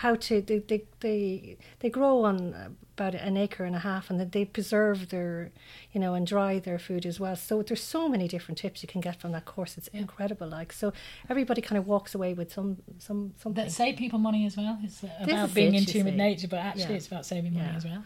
how 0.02 0.14
to 0.14 0.40
they 0.40 0.58
they 0.60 0.84
they, 1.00 1.56
they 1.80 1.90
grow 1.90 2.24
on 2.24 2.76
about 2.96 3.14
an 3.14 3.36
acre 3.36 3.64
and 3.64 3.76
a 3.76 3.80
half, 3.80 4.10
and 4.10 4.18
that 4.20 4.32
they 4.32 4.44
preserve 4.44 5.08
their, 5.10 5.50
you 5.92 6.00
know, 6.00 6.14
and 6.14 6.26
dry 6.26 6.58
their 6.58 6.78
food 6.78 7.04
as 7.06 7.18
well. 7.20 7.36
So 7.36 7.62
there's 7.62 7.82
so 7.82 8.08
many 8.08 8.26
different 8.28 8.58
tips 8.58 8.82
you 8.82 8.88
can 8.88 9.00
get 9.00 9.20
from 9.20 9.32
that 9.32 9.44
course. 9.44 9.76
It's 9.78 9.88
incredible. 9.88 10.48
Like 10.48 10.72
so, 10.72 10.92
everybody 11.28 11.60
kind 11.62 11.78
of 11.78 11.86
walks 11.86 12.14
away 12.14 12.32
with 12.34 12.52
some 12.52 12.78
some 12.98 13.34
something. 13.42 13.64
that 13.64 13.70
save 13.72 13.96
people 13.96 14.18
money 14.18 14.46
as 14.46 14.56
well. 14.56 14.78
It's 14.82 15.02
uh, 15.04 15.08
about 15.22 15.54
being 15.54 15.74
it, 15.74 15.78
in 15.78 15.84
tune 15.86 16.04
with 16.06 16.14
nature, 16.14 16.48
but 16.48 16.58
actually 16.60 16.90
Yeah. 16.94 16.96
it's 17.00 17.06
about 17.08 17.26
saving 17.26 17.54
money 17.54 17.66
Yeah. 17.66 17.76
as 17.76 17.84
well. 17.84 18.04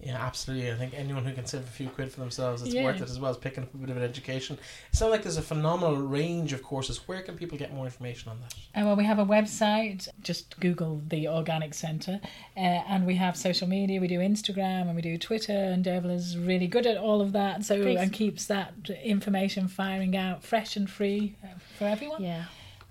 Yeah, 0.00 0.16
absolutely. 0.22 0.70
I 0.70 0.74
think 0.74 0.92
anyone 0.94 1.24
who 1.24 1.32
can 1.32 1.46
save 1.46 1.62
a 1.62 1.66
few 1.66 1.88
quid 1.88 2.12
for 2.12 2.20
themselves, 2.20 2.60
it's 2.62 2.74
Yeah. 2.74 2.84
worth 2.84 2.96
it 3.00 3.08
as 3.08 3.18
well 3.18 3.30
as 3.30 3.38
picking 3.38 3.62
up 3.62 3.72
a 3.72 3.76
bit 3.78 3.88
of 3.90 3.96
an 3.96 4.02
education. 4.02 4.58
It 4.92 4.96
sounds 4.96 5.12
like 5.12 5.22
there's 5.22 5.38
a 5.38 5.42
phenomenal 5.42 5.96
range 5.96 6.52
of 6.52 6.62
courses. 6.62 7.06
Where 7.08 7.22
can 7.22 7.36
people 7.36 7.56
get 7.56 7.72
more 7.72 7.86
information 7.86 8.30
on 8.30 8.40
that? 8.42 8.54
Uh, 8.74 8.84
well, 8.84 8.96
we 8.96 9.04
have 9.04 9.18
a 9.18 9.24
website. 9.24 10.08
Just 10.20 10.58
Google 10.60 11.00
the 11.08 11.26
Organic 11.28 11.72
Centre, 11.74 12.20
uh, 12.56 12.60
and 12.60 13.06
we 13.06 13.14
have 13.14 13.36
social 13.36 13.66
media. 13.68 13.98
We 14.00 14.08
do 14.08 14.18
Instagram 14.18 14.88
and 14.88 14.94
we 14.96 15.00
do 15.00 15.16
Twitter, 15.16 15.52
and 15.52 15.82
Dervla's 15.84 16.36
really 16.36 16.66
good 16.66 16.86
at 16.86 16.98
all 16.98 17.20
of 17.22 17.32
that. 17.32 17.64
So 17.64 17.82
Thanks. 17.82 18.02
and 18.02 18.12
keeps 18.12 18.46
that 18.46 18.74
information 19.02 19.68
firing 19.68 20.16
out, 20.16 20.42
fresh 20.42 20.76
and 20.76 20.90
free 20.90 21.36
uh, 21.42 21.46
for 21.78 21.84
everyone. 21.86 22.22
Yeah, 22.22 22.44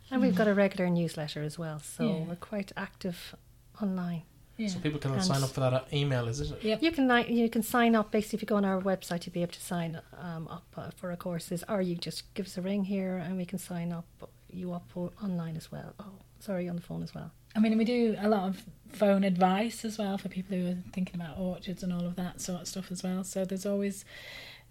and 0.10 0.20
we've 0.22 0.36
got 0.36 0.48
a 0.48 0.54
regular 0.56 0.90
newsletter 0.90 1.44
as 1.44 1.60
well. 1.60 1.80
So 1.80 2.08
Yeah. 2.08 2.24
we're 2.24 2.36
quite 2.38 2.72
active 2.76 3.36
online. 3.82 4.24
Yeah. 4.58 4.68
So 4.68 4.80
people 4.80 5.00
can 5.00 5.14
And- 5.14 5.24
sign 5.24 5.42
up 5.44 5.50
for 5.50 5.62
that 5.62 5.74
uh, 5.74 5.82
email, 5.92 6.28
is 6.28 6.40
it? 6.40 6.64
Yep. 6.64 6.84
You 6.84 6.92
can 6.92 7.10
you 7.28 7.50
can 7.50 7.64
sign 7.64 7.96
up 7.96 8.12
basically 8.12 8.38
if 8.38 8.42
you 8.44 8.46
go 8.48 8.56
on 8.58 8.66
our 8.66 8.80
website 8.82 9.26
you'll 9.26 9.34
be 9.34 9.42
able 9.42 9.54
to 9.54 9.62
sign 9.62 10.00
um, 10.20 10.48
up 10.48 10.66
uh, 10.78 10.92
for 10.96 11.10
our 11.10 11.16
courses 11.18 11.64
or 11.68 11.82
you 11.82 11.96
just 11.96 12.32
give 12.36 12.46
us 12.46 12.58
a 12.58 12.62
ring 12.62 12.84
here 12.86 13.18
and 13.18 13.36
we 13.38 13.46
can 13.46 13.58
sign 13.58 13.92
up 13.92 14.06
you 14.50 14.72
up 14.74 14.88
online 14.96 15.58
as 15.58 15.72
well. 15.72 15.94
Oh, 16.00 16.06
sorry, 16.40 16.70
on 16.70 16.76
the 16.76 16.82
phone 16.82 17.02
as 17.02 17.16
well. 17.16 17.32
I 17.56 17.60
mean, 17.60 17.78
we 17.78 17.86
do 17.86 18.16
a 18.20 18.30
lot 18.30 18.50
of 18.50 18.64
phone 18.90 19.24
advice 19.24 19.84
as 19.86 19.98
well 19.98 20.18
for 20.20 20.30
people 20.30 20.56
who 20.58 20.68
are 20.72 20.78
thinking 20.92 21.16
about 21.20 21.40
orchards 21.40 21.82
and 21.84 21.92
all 21.92 22.06
of 22.06 22.16
that 22.18 22.40
sort 22.42 22.62
of 22.62 22.68
stuff 22.68 22.92
as 22.92 23.02
well. 23.04 23.24
So 23.24 23.46
there's 23.46 23.66
always, 23.66 24.06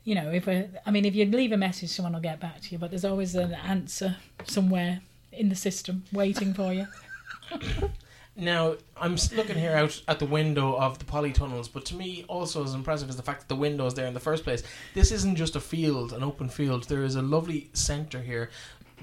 you 0.04 0.14
know, 0.14 0.30
if 0.30 0.46
we 0.46 0.66
I 0.86 0.90
mean, 0.92 1.04
if 1.04 1.14
you 1.16 1.24
leave 1.26 1.50
a 1.52 1.56
message, 1.56 1.90
someone 1.90 2.12
will 2.12 2.20
get 2.20 2.38
back 2.38 2.60
to 2.60 2.70
you. 2.70 2.78
But 2.78 2.90
there's 2.90 3.04
always 3.04 3.34
an 3.34 3.54
answer 3.54 4.16
somewhere 4.44 5.00
in 5.32 5.48
the 5.48 5.56
system 5.56 6.04
waiting 6.12 6.54
for 6.54 6.72
you. 6.72 6.86
Now, 8.34 8.76
I'm 8.96 9.16
looking 9.36 9.58
here 9.58 9.72
out 9.72 10.00
at 10.08 10.18
the 10.18 10.26
window 10.26 10.74
of 10.76 10.98
the 10.98 11.04
polytunnels, 11.04 11.68
but 11.70 11.84
to 11.86 11.94
me, 11.94 12.24
also 12.28 12.64
as 12.64 12.72
impressive 12.72 13.10
is 13.10 13.16
the 13.16 13.22
fact 13.22 13.40
that 13.40 13.48
the 13.48 13.56
window 13.56 13.86
is 13.86 13.94
there 13.94 14.06
in 14.06 14.14
the 14.14 14.20
first 14.20 14.44
place. 14.44 14.62
This 14.94 15.12
isn't 15.12 15.36
just 15.36 15.54
a 15.54 15.60
field, 15.60 16.12
an 16.12 16.22
open 16.22 16.48
field. 16.48 16.84
There 16.84 17.02
is 17.02 17.14
a 17.14 17.22
lovely 17.22 17.68
centre 17.74 18.22
here. 18.22 18.50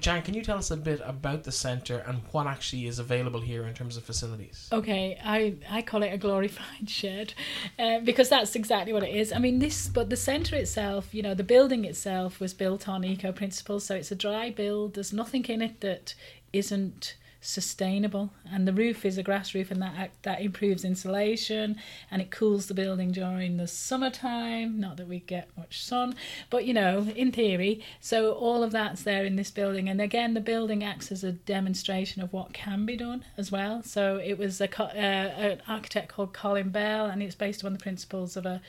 Jan, 0.00 0.22
can 0.22 0.34
you 0.34 0.42
tell 0.42 0.56
us 0.56 0.70
a 0.70 0.76
bit 0.76 1.00
about 1.04 1.44
the 1.44 1.52
centre 1.52 2.02
and 2.06 2.22
what 2.32 2.46
actually 2.46 2.86
is 2.86 2.98
available 2.98 3.40
here 3.40 3.66
in 3.66 3.74
terms 3.74 3.96
of 3.96 4.02
facilities? 4.02 4.68
Okay, 4.72 5.18
I, 5.22 5.54
I 5.70 5.82
call 5.82 6.02
it 6.02 6.12
a 6.12 6.18
glorified 6.18 6.64
shed 6.88 7.34
uh, 7.78 8.00
because 8.00 8.30
that's 8.30 8.56
exactly 8.56 8.92
what 8.92 9.02
it 9.02 9.14
is. 9.14 9.32
I 9.32 9.38
mean, 9.38 9.58
this, 9.58 9.88
but 9.88 10.10
the 10.10 10.16
centre 10.16 10.56
itself, 10.56 11.14
you 11.14 11.22
know, 11.22 11.34
the 11.34 11.44
building 11.44 11.84
itself 11.84 12.40
was 12.40 12.54
built 12.54 12.88
on 12.88 13.04
eco 13.04 13.30
principles, 13.30 13.84
so 13.84 13.94
it's 13.94 14.10
a 14.10 14.16
dry 14.16 14.50
build. 14.50 14.94
There's 14.94 15.12
nothing 15.12 15.44
in 15.44 15.60
it 15.62 15.80
that 15.82 16.14
isn't 16.52 17.14
sustainable 17.40 18.32
and 18.50 18.68
the 18.68 18.72
roof 18.72 19.04
is 19.04 19.16
a 19.16 19.22
grass 19.22 19.54
roof 19.54 19.70
and 19.70 19.80
that 19.80 20.10
that 20.22 20.40
improves 20.42 20.84
insulation 20.84 21.76
and 22.10 22.20
it 22.20 22.30
cools 22.30 22.66
the 22.66 22.74
building 22.74 23.10
during 23.10 23.56
the 23.56 23.66
summertime 23.66 24.78
not 24.78 24.96
that 24.96 25.08
we 25.08 25.20
get 25.20 25.48
much 25.56 25.82
sun 25.82 26.14
but 26.50 26.64
you 26.64 26.74
know 26.74 27.08
in 27.16 27.32
theory. 27.32 27.82
So 28.00 28.32
all 28.32 28.62
of 28.62 28.72
that's 28.72 29.02
there 29.02 29.24
in 29.24 29.36
this 29.36 29.50
building 29.50 29.88
and 29.88 30.00
again 30.00 30.34
the 30.34 30.40
building 30.40 30.84
acts 30.84 31.10
as 31.12 31.24
a 31.24 31.32
demonstration 31.32 32.22
of 32.22 32.32
what 32.32 32.52
can 32.52 32.86
be 32.86 32.96
done 32.96 33.24
as 33.36 33.50
well. 33.50 33.82
So 33.82 34.16
it 34.16 34.38
was 34.38 34.60
a 34.60 34.68
uh, 34.80 34.92
an 34.92 35.62
architect 35.68 36.08
called 36.08 36.32
Colin 36.32 36.70
Bell 36.70 37.06
and 37.06 37.22
it's 37.22 37.34
based 37.34 37.64
on 37.64 37.72
the 37.72 37.78
principles 37.78 38.36
of 38.36 38.46
a 38.46 38.60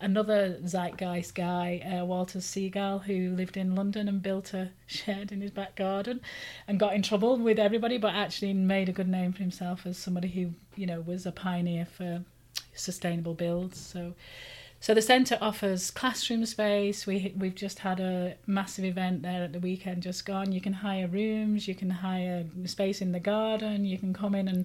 another 0.00 0.58
zeitgeist 0.64 1.34
guy, 1.34 1.78
uh, 1.84 2.04
Walter 2.04 2.38
Segal, 2.38 3.02
who 3.02 3.30
lived 3.30 3.56
in 3.56 3.74
London 3.74 4.08
and 4.08 4.22
built 4.22 4.54
a 4.54 4.70
shed 4.86 5.32
in 5.32 5.40
his 5.40 5.50
back 5.50 5.76
garden 5.76 6.20
and 6.66 6.80
got 6.80 6.94
in 6.94 7.02
trouble 7.02 7.36
with 7.36 7.58
everybody, 7.58 7.98
but 7.98 8.14
actually 8.14 8.52
made 8.52 8.88
a 8.88 8.92
good 8.92 9.08
name 9.08 9.32
for 9.32 9.40
himself 9.40 9.86
as 9.86 9.98
somebody 9.98 10.28
who, 10.28 10.50
you 10.76 10.86
know, 10.86 11.00
was 11.00 11.26
a 11.26 11.32
pioneer 11.32 11.86
for 11.86 12.24
sustainable 12.74 13.34
builds. 13.34 13.78
So 13.78 14.14
so 14.82 14.94
the 14.94 15.02
centre 15.02 15.36
offers 15.42 15.90
classroom 15.90 16.46
space. 16.46 17.06
We 17.06 17.34
we've 17.36 17.54
just 17.54 17.80
had 17.80 18.00
a 18.00 18.36
massive 18.46 18.84
event 18.86 19.20
there 19.22 19.42
at 19.44 19.52
the 19.52 19.58
weekend 19.60 20.02
just 20.02 20.24
gone. 20.24 20.52
You 20.52 20.60
can 20.62 20.72
hire 20.72 21.06
rooms, 21.06 21.68
you 21.68 21.74
can 21.74 21.90
hire 21.90 22.44
space 22.64 23.02
in 23.02 23.12
the 23.12 23.20
garden, 23.20 23.84
you 23.84 23.98
can 23.98 24.14
come 24.14 24.34
in 24.34 24.48
and 24.48 24.64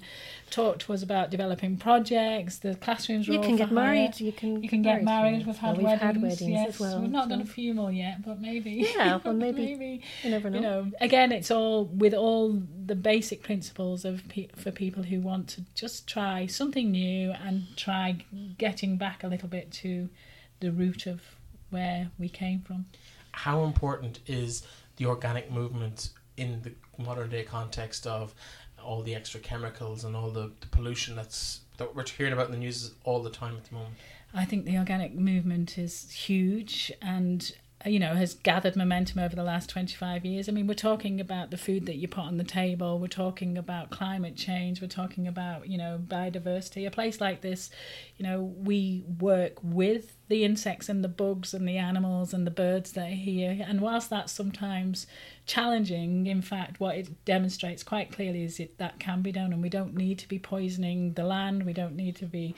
talk 0.49 0.79
to 0.79 0.93
us 0.93 1.03
about 1.03 1.31
developing 1.31 1.75
projects. 1.75 2.59
The 2.59 2.75
classrooms 2.75 3.27
are 3.27 3.33
You 3.33 3.41
can 3.41 3.57
get 3.57 3.67
hire. 3.67 3.75
married. 3.75 4.19
You 4.21 4.31
can 4.31 4.63
You 4.63 4.69
can 4.69 4.81
get 4.81 5.03
married. 5.03 5.41
yeah. 5.41 5.47
We've 5.47 5.47
Well, 5.47 5.55
had 5.55 5.77
we've 5.77 5.83
weddings. 5.85 6.01
had 6.01 6.21
weddings 6.21 6.41
yes, 6.49 6.69
as 6.69 6.79
well. 6.79 7.01
we've 7.01 7.11
not 7.11 7.27
done 7.29 7.41
a 7.41 7.45
so- 7.45 7.51
funeral 7.51 7.91
yet, 7.91 8.23
but 8.25 8.39
maybe. 8.39 8.71
Yeah, 8.95 9.19
well, 9.23 9.33
maybe. 9.45 9.65
maybe. 9.65 10.01
You 10.23 10.29
never 10.31 10.49
know. 10.49 10.55
You 10.57 10.61
know, 10.63 10.91
again, 11.01 11.33
it's 11.33 11.51
all 11.51 11.85
with 11.85 12.13
all 12.13 12.63
the 12.85 12.95
basic 12.95 13.41
principles 13.43 14.05
of 14.05 14.27
pe- 14.27 14.47
for 14.55 14.71
people 14.71 15.03
who 15.03 15.19
want 15.19 15.47
to 15.49 15.61
just 15.73 16.07
try 16.07 16.45
something 16.45 16.91
new 16.91 17.31
and 17.31 17.65
try 17.75 18.17
getting 18.57 18.97
back 18.97 19.23
a 19.23 19.27
little 19.27 19.47
bit 19.47 19.71
to 19.71 20.09
the 20.59 20.71
root 20.71 21.05
of 21.05 21.21
where 21.69 22.09
we 22.19 22.29
came 22.29 22.61
from. 22.61 22.85
How 23.31 23.63
important 23.63 24.19
is 24.27 24.63
the 24.97 25.05
organic 25.05 25.51
movement 25.51 26.09
in 26.37 26.61
the 26.61 26.73
modern 27.03 27.29
day 27.29 27.43
context 27.43 28.07
of 28.07 28.33
all 28.83 29.01
the 29.01 29.15
extra 29.15 29.39
chemicals 29.39 30.03
and 30.03 30.15
all 30.15 30.29
the, 30.29 30.51
the 30.61 30.67
pollution 30.67 31.15
that's 31.15 31.61
that 31.77 31.93
we're 31.93 32.05
hearing 32.05 32.31
about 32.31 32.45
in 32.45 32.53
the 32.53 32.57
news 32.57 32.93
all 33.03 33.21
the 33.21 33.29
time 33.29 33.57
at 33.57 33.65
the 33.65 33.75
moment? 33.75 33.95
I 34.33 34.45
think 34.45 34.65
the 34.65 34.77
organic 34.77 35.13
movement 35.13 35.77
is 35.77 36.09
huge 36.11 36.91
and 37.01 37.51
you 37.85 37.99
know 37.99 38.15
has 38.15 38.33
gathered 38.33 38.75
momentum 38.75 39.19
over 39.19 39.35
the 39.35 39.43
last 39.43 39.69
25 39.69 40.25
years. 40.25 40.49
I 40.49 40.51
mean, 40.51 40.67
we're 40.67 40.73
talking 40.73 41.19
about 41.19 41.51
the 41.51 41.57
food 41.57 41.85
that 41.85 41.95
you 41.95 42.07
put 42.07 42.23
on 42.23 42.37
the 42.37 42.43
table, 42.43 42.99
we're 42.99 43.07
talking 43.07 43.57
about 43.57 43.89
climate 43.89 44.35
change, 44.35 44.81
we're 44.81 44.87
talking 44.87 45.27
about, 45.27 45.67
you 45.67 45.77
know, 45.77 45.99
biodiversity. 46.05 46.87
A 46.87 46.91
place 46.91 47.21
like 47.21 47.41
this, 47.41 47.69
you 48.17 48.25
know, 48.25 48.41
we 48.41 49.03
work 49.19 49.57
with 49.61 50.15
the 50.27 50.43
insects 50.43 50.89
and 50.89 51.03
the 51.03 51.09
bugs 51.09 51.53
and 51.53 51.67
the 51.67 51.77
animals 51.77 52.33
and 52.33 52.47
the 52.47 52.51
birds 52.51 52.93
that 52.93 53.11
are 53.11 53.15
here. 53.15 53.63
And 53.67 53.81
whilst 53.81 54.09
that's 54.09 54.31
sometimes 54.31 55.05
challenging, 55.45 56.25
in 56.25 56.41
fact, 56.41 56.79
what 56.79 56.95
it 56.95 57.23
demonstrates 57.23 57.83
quite 57.83 58.11
clearly 58.11 58.43
is 58.43 58.59
it 58.59 58.77
that 58.79 58.99
can 58.99 59.21
be 59.21 59.31
done, 59.31 59.53
and 59.53 59.61
we 59.61 59.69
don't 59.69 59.93
need 59.93 60.17
to 60.19 60.27
be 60.27 60.39
poisoning 60.39 61.13
the 61.13 61.23
land. 61.23 61.65
We 61.65 61.73
don't 61.73 61.95
need 61.95 62.15
to 62.17 62.25
be, 62.25 62.55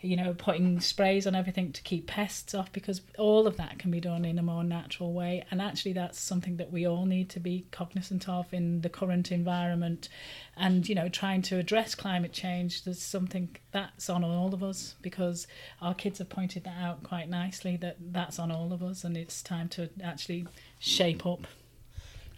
you 0.00 0.16
know, 0.16 0.34
putting 0.34 0.80
sprays 0.80 1.26
on 1.26 1.34
everything 1.34 1.72
to 1.72 1.82
keep 1.82 2.06
pests 2.06 2.54
off 2.54 2.72
because 2.72 3.00
all 3.18 3.46
of 3.46 3.56
that 3.56 3.78
can 3.78 3.90
be 3.90 4.00
done 4.00 4.24
in 4.24 4.38
a 4.38 4.42
more 4.42 4.62
natural 4.62 5.12
way. 5.12 5.44
And 5.50 5.60
actually, 5.60 5.94
that's 5.94 6.20
something 6.20 6.56
that 6.58 6.72
we 6.72 6.86
all 6.86 7.06
need 7.06 7.28
to 7.30 7.40
be 7.40 7.66
cognizant 7.72 8.28
of 8.28 8.52
in 8.54 8.82
the 8.82 8.88
current 8.88 9.32
environment. 9.32 10.08
And, 10.56 10.88
you 10.88 10.94
know, 10.94 11.08
trying 11.08 11.42
to 11.42 11.58
address 11.58 11.94
climate 11.94 12.32
change, 12.32 12.84
there's 12.84 13.02
something 13.02 13.56
that's 13.72 14.08
on 14.08 14.22
all 14.22 14.54
of 14.54 14.62
us 14.62 14.94
because 15.02 15.46
our 15.82 15.94
kids 15.94 16.18
have 16.18 16.28
pointed 16.28 16.64
that 16.64 16.76
out 16.80 17.02
quite 17.02 17.28
nicely 17.28 17.76
that 17.76 17.96
that's 18.00 18.38
on 18.38 18.50
all 18.50 18.72
of 18.72 18.82
us 18.82 19.04
and 19.04 19.16
it's 19.16 19.42
time 19.42 19.68
to 19.68 19.88
actually 20.02 20.46
shape 20.78 21.26
up 21.26 21.46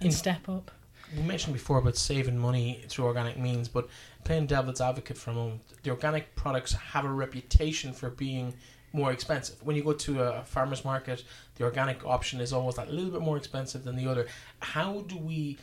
and 0.00 0.06
In- 0.06 0.12
step 0.12 0.48
up. 0.48 0.70
We 1.16 1.22
mentioned 1.22 1.54
before 1.54 1.78
about 1.78 1.96
saving 1.96 2.38
money 2.38 2.84
through 2.88 3.06
organic 3.06 3.36
means, 3.36 3.68
but 3.68 3.88
playing 4.22 4.46
devil's 4.46 4.80
advocate 4.80 5.18
for 5.18 5.32
a 5.32 5.34
moment, 5.34 5.62
the 5.82 5.90
organic 5.90 6.36
products 6.36 6.72
have 6.72 7.04
a 7.04 7.10
reputation 7.10 7.92
for 7.92 8.10
being 8.10 8.54
more 8.92 9.10
expensive. 9.10 9.60
When 9.62 9.74
you 9.74 9.82
go 9.82 9.92
to 9.92 10.22
a 10.22 10.44
farmer's 10.44 10.84
market, 10.84 11.24
the 11.56 11.64
organic 11.64 12.04
option 12.06 12.40
is 12.40 12.52
always 12.52 12.76
that 12.76 12.92
little 12.92 13.10
bit 13.10 13.22
more 13.22 13.36
expensive 13.36 13.82
than 13.82 13.96
the 13.96 14.06
other. 14.06 14.26
How 14.60 15.00
do 15.02 15.16
we 15.16 15.58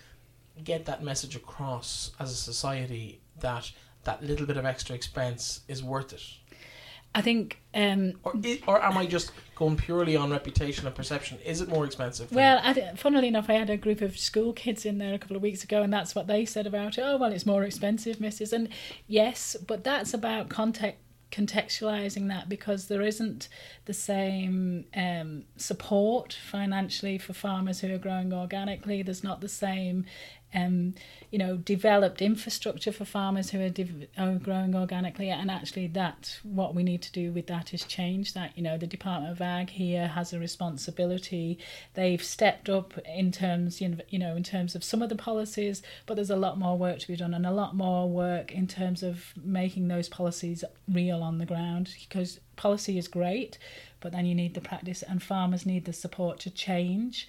get 0.63 0.85
that 0.85 1.01
message 1.03 1.35
across 1.35 2.11
as 2.19 2.31
a 2.31 2.35
society 2.35 3.21
that 3.39 3.71
that 4.03 4.23
little 4.23 4.45
bit 4.45 4.57
of 4.57 4.65
extra 4.65 4.95
expense 4.95 5.61
is 5.67 5.83
worth 5.83 6.13
it? 6.13 6.23
I 7.17 7.21
think 7.21 7.59
um, 7.73 8.13
Or, 8.23 8.33
i 8.45 8.61
or 8.67 8.83
am 8.83 8.95
I 8.95 9.07
just 9.07 9.31
going 9.55 9.75
purely 9.75 10.15
on 10.15 10.29
reputation 10.29 10.85
and 10.85 10.95
perception? 10.95 11.39
Is 11.43 11.61
it 11.61 11.67
more 11.67 11.83
expensive? 11.83 12.31
Well, 12.31 12.59
I 12.63 12.73
th- 12.73 12.95
funnily 12.95 13.27
enough, 13.27 13.49
I 13.49 13.53
had 13.53 13.71
a 13.71 13.77
group 13.77 14.01
of 14.01 14.19
school 14.19 14.53
kids 14.53 14.85
in 14.85 14.99
there 14.99 15.15
a 15.15 15.17
couple 15.17 15.35
of 15.35 15.41
weeks 15.41 15.63
ago, 15.63 15.81
and 15.81 15.91
that's 15.91 16.13
what 16.13 16.27
they 16.27 16.45
said 16.45 16.67
about 16.67 16.99
it. 16.99 17.01
Oh, 17.01 17.17
well, 17.17 17.31
it's 17.31 17.47
more 17.47 17.63
expensive, 17.63 18.17
Mrs. 18.17 18.53
And 18.53 18.69
yes, 19.07 19.55
but 19.55 19.83
that's 19.83 20.13
about 20.13 20.49
context 20.49 20.99
contextualizing 21.31 22.29
that 22.29 22.47
because 22.47 22.87
there 22.87 23.01
isn't 23.01 23.49
the 23.83 23.93
same 23.93 24.85
um, 24.95 25.43
support 25.57 26.31
financially 26.31 27.17
for 27.17 27.33
farmers 27.33 27.81
who 27.81 27.93
are 27.93 27.97
growing 27.97 28.31
organically. 28.31 29.01
There's 29.01 29.25
not 29.25 29.41
the 29.41 29.49
same, 29.49 30.05
um, 30.57 30.95
you 31.29 31.37
know, 31.37 31.57
developed 31.57 32.21
infrastructure 32.21 32.91
for 32.91 33.05
farmers 33.05 33.51
who 33.51 33.59
are, 33.59 33.71
are 34.17 34.35
growing 34.35 34.75
organically. 34.75 35.29
And 35.29 35.51
actually, 35.51 35.87
that's 35.87 36.39
what 36.43 36.73
we 36.73 36.83
need 36.83 37.01
to 37.03 37.11
do 37.11 37.31
with 37.31 37.47
that 37.47 37.73
is 37.73 37.83
change 37.83 38.33
that. 38.33 38.57
You 38.57 38.63
know, 38.63 38.77
the 38.77 38.87
Department 38.87 39.31
of 39.31 39.41
Ag 39.41 39.69
here 39.69 40.07
has 40.07 40.33
a 40.33 40.39
responsibility. 40.39 41.59
They've 41.93 42.23
stepped 42.23 42.69
up 42.69 42.97
in 43.05 43.31
terms, 43.31 43.81
you 43.81 44.19
know, 44.19 44.35
in 44.35 44.43
terms 44.43 44.73
of 44.73 44.83
some 44.83 45.01
of 45.01 45.09
the 45.09 45.15
policies, 45.15 45.83
but 46.05 46.15
there's 46.15 46.29
a 46.29 46.35
lot 46.35 46.57
more 46.57 46.77
work 46.77 46.99
to 46.99 47.07
be 47.07 47.15
done 47.15 47.33
and 47.33 47.45
a 47.45 47.51
lot 47.51 47.75
more 47.75 48.09
work 48.09 48.51
in 48.51 48.67
terms 48.67 49.03
of 49.03 49.33
making 49.41 49.87
those 49.87 50.09
policies 50.09 50.63
real 50.91 51.21
on 51.21 51.37
the 51.37 51.45
ground 51.45 51.89
because 51.99 52.39
policy 52.55 52.97
is 52.97 53.07
great, 53.07 53.57
but 53.99 54.11
then 54.11 54.25
you 54.25 54.33
need 54.33 54.53
the 54.53 54.61
practice 54.61 55.03
and 55.03 55.21
farmers 55.21 55.65
need 55.65 55.85
the 55.85 55.93
support 55.93 56.39
to 56.39 56.49
change 56.49 57.27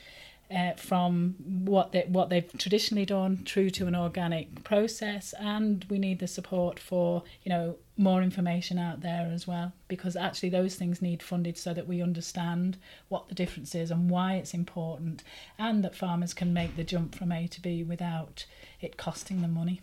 uh, 0.54 0.72
from 0.74 1.34
what 1.38 1.92
they 1.92 2.04
what 2.08 2.30
they've 2.30 2.50
traditionally 2.56 3.04
done 3.04 3.44
through 3.44 3.70
to 3.70 3.86
an 3.86 3.94
organic 3.94 4.64
process, 4.64 5.34
and 5.38 5.84
we 5.90 5.98
need 5.98 6.18
the 6.18 6.26
support 6.26 6.78
for 6.78 7.22
you 7.42 7.50
know 7.50 7.76
more 7.96 8.22
information 8.22 8.78
out 8.78 9.00
there 9.00 9.28
as 9.32 9.46
well 9.46 9.72
because 9.88 10.14
actually 10.14 10.48
those 10.48 10.76
things 10.76 11.02
need 11.02 11.22
funded 11.22 11.58
so 11.58 11.74
that 11.74 11.88
we 11.88 12.00
understand 12.00 12.78
what 13.08 13.28
the 13.28 13.34
difference 13.34 13.74
is 13.74 13.90
and 13.90 14.08
why 14.08 14.34
it's 14.34 14.54
important, 14.54 15.22
and 15.58 15.84
that 15.84 15.94
farmers 15.94 16.32
can 16.32 16.52
make 16.52 16.76
the 16.76 16.84
jump 16.84 17.14
from 17.14 17.32
A 17.32 17.46
to 17.48 17.60
B 17.60 17.82
without 17.82 18.46
it 18.80 18.96
costing 18.96 19.42
them 19.42 19.52
money. 19.54 19.80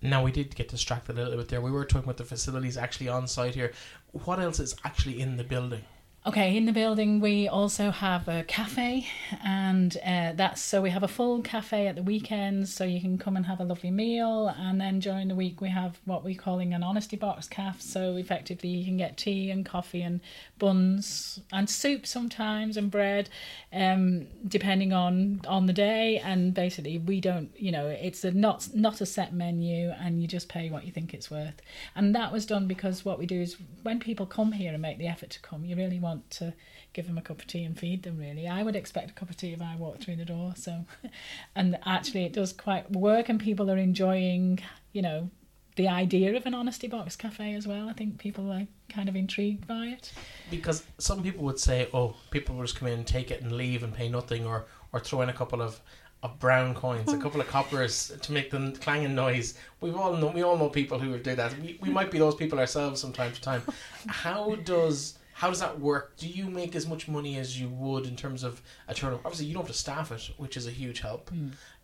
Now 0.00 0.22
we 0.22 0.30
did 0.30 0.54
get 0.54 0.68
distracted 0.68 1.18
a 1.18 1.24
little 1.24 1.38
bit 1.38 1.48
there. 1.48 1.60
We 1.60 1.72
were 1.72 1.84
talking 1.84 2.04
about 2.04 2.18
the 2.18 2.24
facilities 2.24 2.76
actually 2.76 3.08
on 3.08 3.26
site 3.26 3.54
here. 3.54 3.72
What 4.12 4.38
else 4.38 4.60
is 4.60 4.76
actually 4.84 5.20
in 5.20 5.36
the 5.36 5.44
building? 5.44 5.84
Okay, 6.28 6.58
in 6.58 6.66
the 6.66 6.72
building 6.72 7.20
we 7.20 7.48
also 7.48 7.90
have 7.90 8.28
a 8.28 8.44
cafe, 8.44 9.06
and 9.42 9.96
uh, 10.04 10.32
that's 10.34 10.60
so 10.60 10.82
we 10.82 10.90
have 10.90 11.02
a 11.02 11.08
full 11.08 11.40
cafe 11.40 11.86
at 11.86 11.96
the 11.96 12.02
weekends, 12.02 12.70
so 12.70 12.84
you 12.84 13.00
can 13.00 13.16
come 13.16 13.34
and 13.34 13.46
have 13.46 13.60
a 13.60 13.64
lovely 13.64 13.90
meal, 13.90 14.54
and 14.58 14.78
then 14.78 14.98
during 14.98 15.28
the 15.28 15.34
week 15.34 15.62
we 15.62 15.70
have 15.70 15.98
what 16.04 16.22
we're 16.22 16.34
calling 16.34 16.74
an 16.74 16.82
honesty 16.82 17.16
box 17.16 17.48
cafe. 17.48 17.78
So 17.80 18.16
effectively, 18.16 18.68
you 18.68 18.84
can 18.84 18.98
get 18.98 19.16
tea 19.16 19.50
and 19.50 19.64
coffee 19.64 20.02
and 20.02 20.20
buns 20.58 21.40
and 21.50 21.70
soup 21.70 22.06
sometimes 22.06 22.76
and 22.76 22.90
bread, 22.90 23.30
um, 23.72 24.26
depending 24.46 24.92
on 24.92 25.40
on 25.48 25.64
the 25.64 25.72
day. 25.72 26.18
And 26.18 26.52
basically, 26.52 26.98
we 26.98 27.22
don't, 27.22 27.50
you 27.56 27.72
know, 27.72 27.86
it's 27.86 28.22
a 28.22 28.32
not 28.32 28.68
not 28.74 29.00
a 29.00 29.06
set 29.06 29.32
menu, 29.32 29.92
and 29.98 30.20
you 30.20 30.28
just 30.28 30.50
pay 30.50 30.68
what 30.68 30.84
you 30.84 30.92
think 30.92 31.14
it's 31.14 31.30
worth. 31.30 31.62
And 31.96 32.14
that 32.14 32.32
was 32.32 32.44
done 32.44 32.66
because 32.66 33.02
what 33.02 33.18
we 33.18 33.24
do 33.24 33.40
is 33.40 33.56
when 33.82 33.98
people 33.98 34.26
come 34.26 34.52
here 34.52 34.74
and 34.74 34.82
make 34.82 34.98
the 34.98 35.08
effort 35.08 35.30
to 35.30 35.40
come, 35.40 35.64
you 35.64 35.74
really 35.74 35.98
want 35.98 36.17
to 36.30 36.52
give 36.92 37.06
them 37.06 37.18
a 37.18 37.22
cup 37.22 37.38
of 37.38 37.46
tea 37.46 37.64
and 37.64 37.78
feed 37.78 38.02
them 38.02 38.18
really 38.18 38.46
i 38.48 38.62
would 38.62 38.76
expect 38.76 39.10
a 39.10 39.14
cup 39.14 39.30
of 39.30 39.36
tea 39.36 39.52
if 39.52 39.62
i 39.62 39.76
walked 39.76 40.04
through 40.04 40.16
the 40.16 40.24
door 40.24 40.52
so 40.56 40.84
and 41.54 41.78
actually 41.86 42.24
it 42.24 42.32
does 42.32 42.52
quite 42.52 42.90
work 42.90 43.28
and 43.28 43.40
people 43.40 43.70
are 43.70 43.76
enjoying 43.76 44.58
you 44.92 45.02
know 45.02 45.30
the 45.76 45.88
idea 45.88 46.36
of 46.36 46.44
an 46.46 46.54
honesty 46.54 46.88
box 46.88 47.14
cafe 47.16 47.54
as 47.54 47.66
well 47.66 47.88
i 47.88 47.92
think 47.92 48.18
people 48.18 48.50
are 48.50 48.66
kind 48.88 49.08
of 49.08 49.16
intrigued 49.16 49.66
by 49.66 49.86
it 49.86 50.12
Because 50.50 50.84
some 50.98 51.22
people 51.22 51.44
would 51.44 51.58
say, 51.58 51.88
"Oh, 51.92 52.16
people 52.30 52.56
will 52.56 52.64
just 52.64 52.76
come 52.76 52.88
in 52.88 52.94
and 52.94 53.06
take 53.06 53.30
it 53.30 53.42
and 53.42 53.52
leave 53.52 53.82
and 53.82 53.94
pay 53.94 54.08
nothing," 54.08 54.46
or 54.46 54.66
or 54.92 55.00
throw 55.00 55.20
in 55.22 55.28
a 55.28 55.32
couple 55.32 55.60
of 55.62 55.80
of 56.22 56.38
brown 56.40 56.74
coins, 56.74 57.08
a 57.12 57.14
hmm. 57.14 57.22
couple 57.22 57.40
of 57.40 57.46
coppers 57.46 58.10
to 58.20 58.32
make 58.32 58.50
the 58.50 58.76
clanging 58.80 59.14
noise. 59.14 59.54
We've 59.80 59.96
all 59.96 60.16
know 60.16 60.28
we 60.28 60.42
all 60.42 60.56
know 60.56 60.68
people 60.68 60.98
who 60.98 61.10
would 61.10 61.22
do 61.22 61.34
that. 61.34 61.56
We, 61.60 61.78
we 61.80 61.90
might 61.90 62.10
be 62.10 62.18
those 62.18 62.34
people 62.34 62.58
ourselves 62.58 63.02
from 63.02 63.12
time 63.12 63.32
to 63.32 63.40
time. 63.40 63.62
How 64.06 64.56
does 64.56 65.17
how 65.38 65.48
does 65.48 65.60
that 65.60 65.78
work? 65.78 66.16
Do 66.16 66.26
you 66.26 66.46
make 66.50 66.74
as 66.74 66.88
much 66.88 67.06
money 67.06 67.36
as 67.36 67.60
you 67.60 67.68
would 67.68 68.06
in 68.06 68.16
terms 68.16 68.42
of 68.42 68.60
a 68.88 68.94
turnover? 68.94 69.22
Obviously, 69.24 69.46
you 69.46 69.54
don't 69.54 69.62
have 69.62 69.70
to 69.70 69.78
staff 69.78 70.10
it, 70.10 70.30
which 70.36 70.56
is 70.56 70.66
a 70.66 70.72
huge 70.72 70.98
help. 70.98 71.30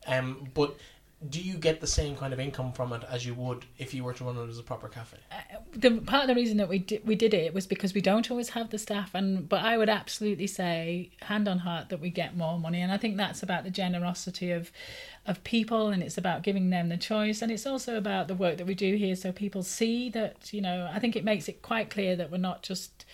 Um, 0.08 0.48
but 0.54 0.76
do 1.30 1.40
you 1.40 1.54
get 1.54 1.80
the 1.80 1.86
same 1.86 2.16
kind 2.16 2.32
of 2.32 2.40
income 2.40 2.72
from 2.72 2.92
it 2.92 3.02
as 3.08 3.24
you 3.24 3.34
would 3.34 3.64
if 3.78 3.94
you 3.94 4.04
were 4.04 4.12
to 4.12 4.24
run 4.24 4.36
it 4.36 4.48
as 4.48 4.58
a 4.58 4.62
proper 4.62 4.88
cafe? 4.88 5.16
Uh, 5.30 5.58
the 5.72 5.90
part 6.00 6.22
of 6.22 6.28
the 6.28 6.34
reason 6.34 6.56
that 6.58 6.68
we 6.68 6.78
did 6.78 7.06
we 7.06 7.14
did 7.14 7.32
it 7.32 7.54
was 7.54 7.66
because 7.66 7.94
we 7.94 8.00
don't 8.00 8.30
always 8.30 8.50
have 8.50 8.70
the 8.70 8.78
staff 8.78 9.14
and 9.14 9.48
but 9.48 9.62
I 9.62 9.76
would 9.76 9.88
absolutely 9.88 10.46
say 10.46 11.10
hand 11.22 11.48
on 11.48 11.60
heart 11.60 11.88
that 11.88 12.00
we 12.00 12.10
get 12.10 12.36
more 12.36 12.58
money 12.58 12.80
and 12.80 12.92
I 12.92 12.96
think 12.96 13.16
that's 13.16 13.42
about 13.42 13.64
the 13.64 13.70
generosity 13.70 14.50
of 14.50 14.70
of 15.26 15.42
people 15.44 15.88
and 15.88 16.02
it's 16.02 16.18
about 16.18 16.42
giving 16.42 16.70
them 16.70 16.88
the 16.88 16.96
choice 16.96 17.40
and 17.40 17.50
it's 17.50 17.66
also 17.66 17.96
about 17.96 18.28
the 18.28 18.34
work 18.34 18.58
that 18.58 18.66
we 18.66 18.74
do 18.74 18.96
here 18.96 19.16
so 19.16 19.32
people 19.32 19.62
see 19.62 20.10
that 20.10 20.52
you 20.52 20.60
know 20.60 20.90
I 20.92 20.98
think 20.98 21.16
it 21.16 21.24
makes 21.24 21.48
it 21.48 21.62
quite 21.62 21.90
clear 21.90 22.16
that 22.16 22.30
we're 22.30 22.38
not 22.38 22.62
just 22.62 23.04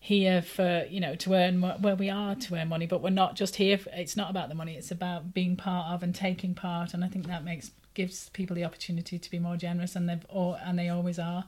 here 0.00 0.40
for 0.40 0.86
you 0.88 1.00
know 1.00 1.14
to 1.16 1.34
earn 1.34 1.60
where 1.60 1.96
we 1.96 2.08
are 2.08 2.34
to 2.34 2.54
earn 2.54 2.68
money 2.68 2.86
but 2.86 3.02
we're 3.02 3.10
not 3.10 3.34
just 3.34 3.56
here 3.56 3.76
for, 3.76 3.90
it's 3.92 4.16
not 4.16 4.30
about 4.30 4.48
the 4.48 4.54
money 4.54 4.74
it's 4.74 4.90
about 4.90 5.34
being 5.34 5.56
part 5.56 5.92
of 5.92 6.02
and 6.02 6.14
taking 6.14 6.54
part 6.54 6.94
and 6.94 7.04
I 7.04 7.08
think 7.08 7.26
that 7.26 7.44
makes 7.44 7.72
gives 7.94 8.28
people 8.30 8.54
the 8.54 8.64
opportunity 8.64 9.18
to 9.18 9.30
be 9.30 9.40
more 9.40 9.56
generous 9.56 9.96
and 9.96 10.08
they've 10.08 10.24
all, 10.28 10.54
and 10.64 10.78
they 10.78 10.88
always 10.88 11.18
are 11.18 11.44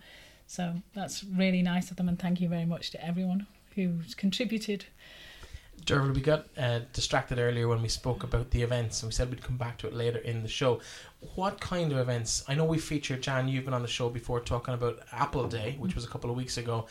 so 0.48 0.74
that's 0.94 1.22
really 1.22 1.62
nice 1.62 1.90
of 1.90 1.96
them 1.96 2.08
and 2.08 2.18
thank 2.18 2.40
you 2.40 2.48
very 2.48 2.64
much 2.64 2.90
to 2.90 3.04
everyone 3.04 3.46
who's 3.76 4.14
contributed 4.16 4.84
Dervla, 5.84 6.14
we 6.14 6.20
got 6.20 6.46
uh, 6.58 6.80
distracted 6.92 7.38
earlier 7.38 7.66
when 7.66 7.80
we 7.80 7.88
spoke 7.88 8.22
about 8.22 8.50
the 8.50 8.62
events, 8.62 9.02
and 9.02 9.08
we 9.08 9.14
said 9.14 9.30
we'd 9.30 9.42
come 9.42 9.56
back 9.56 9.78
to 9.78 9.86
it 9.86 9.94
later 9.94 10.18
in 10.18 10.42
the 10.42 10.48
show. 10.48 10.80
What 11.36 11.60
kind 11.60 11.90
of 11.90 11.98
events? 11.98 12.44
I 12.48 12.54
know 12.54 12.64
we 12.64 12.78
featured 12.78 13.22
Jan. 13.22 13.48
You've 13.48 13.64
been 13.64 13.74
on 13.74 13.82
the 13.82 13.88
show 13.88 14.10
before 14.10 14.40
talking 14.40 14.74
about 14.74 15.00
Apple 15.12 15.48
Day, 15.48 15.76
which 15.78 15.94
was 15.94 16.04
a 16.04 16.08
couple 16.08 16.30
of 16.30 16.36
weeks 16.36 16.58
ago. 16.58 16.86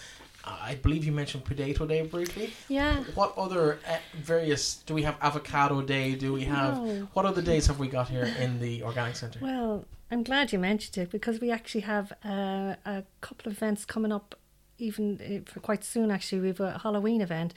I 0.45 0.75
believe 0.75 1.03
you 1.05 1.11
mentioned 1.11 1.45
Potato 1.45 1.85
Day 1.85 2.01
briefly. 2.01 2.53
Yeah. 2.67 3.03
What 3.15 3.37
other 3.37 3.79
uh, 3.87 3.97
various? 4.15 4.75
Do 4.85 4.93
we 4.93 5.03
have 5.03 5.17
Avocado 5.21 5.81
Day? 5.81 6.15
Do 6.15 6.33
we 6.33 6.43
have? 6.45 6.77
No. 6.77 7.07
What 7.13 7.25
other 7.25 7.41
days 7.41 7.67
have 7.67 7.79
we 7.79 7.87
got 7.87 8.09
here 8.09 8.25
in 8.39 8.59
the 8.59 8.83
Organic 8.83 9.15
Centre? 9.15 9.39
Well, 9.41 9.85
I'm 10.11 10.23
glad 10.23 10.51
you 10.51 10.59
mentioned 10.59 10.97
it 10.97 11.11
because 11.11 11.39
we 11.39 11.51
actually 11.51 11.81
have 11.81 12.13
uh, 12.25 12.75
a 12.85 13.03
couple 13.21 13.51
of 13.51 13.57
events 13.57 13.85
coming 13.85 14.11
up, 14.11 14.35
even 14.77 15.19
uh, 15.21 15.51
for 15.51 15.59
quite 15.59 15.83
soon. 15.83 16.09
Actually, 16.09 16.41
we 16.41 16.47
have 16.47 16.59
a 16.59 16.79
Halloween 16.79 17.21
event 17.21 17.53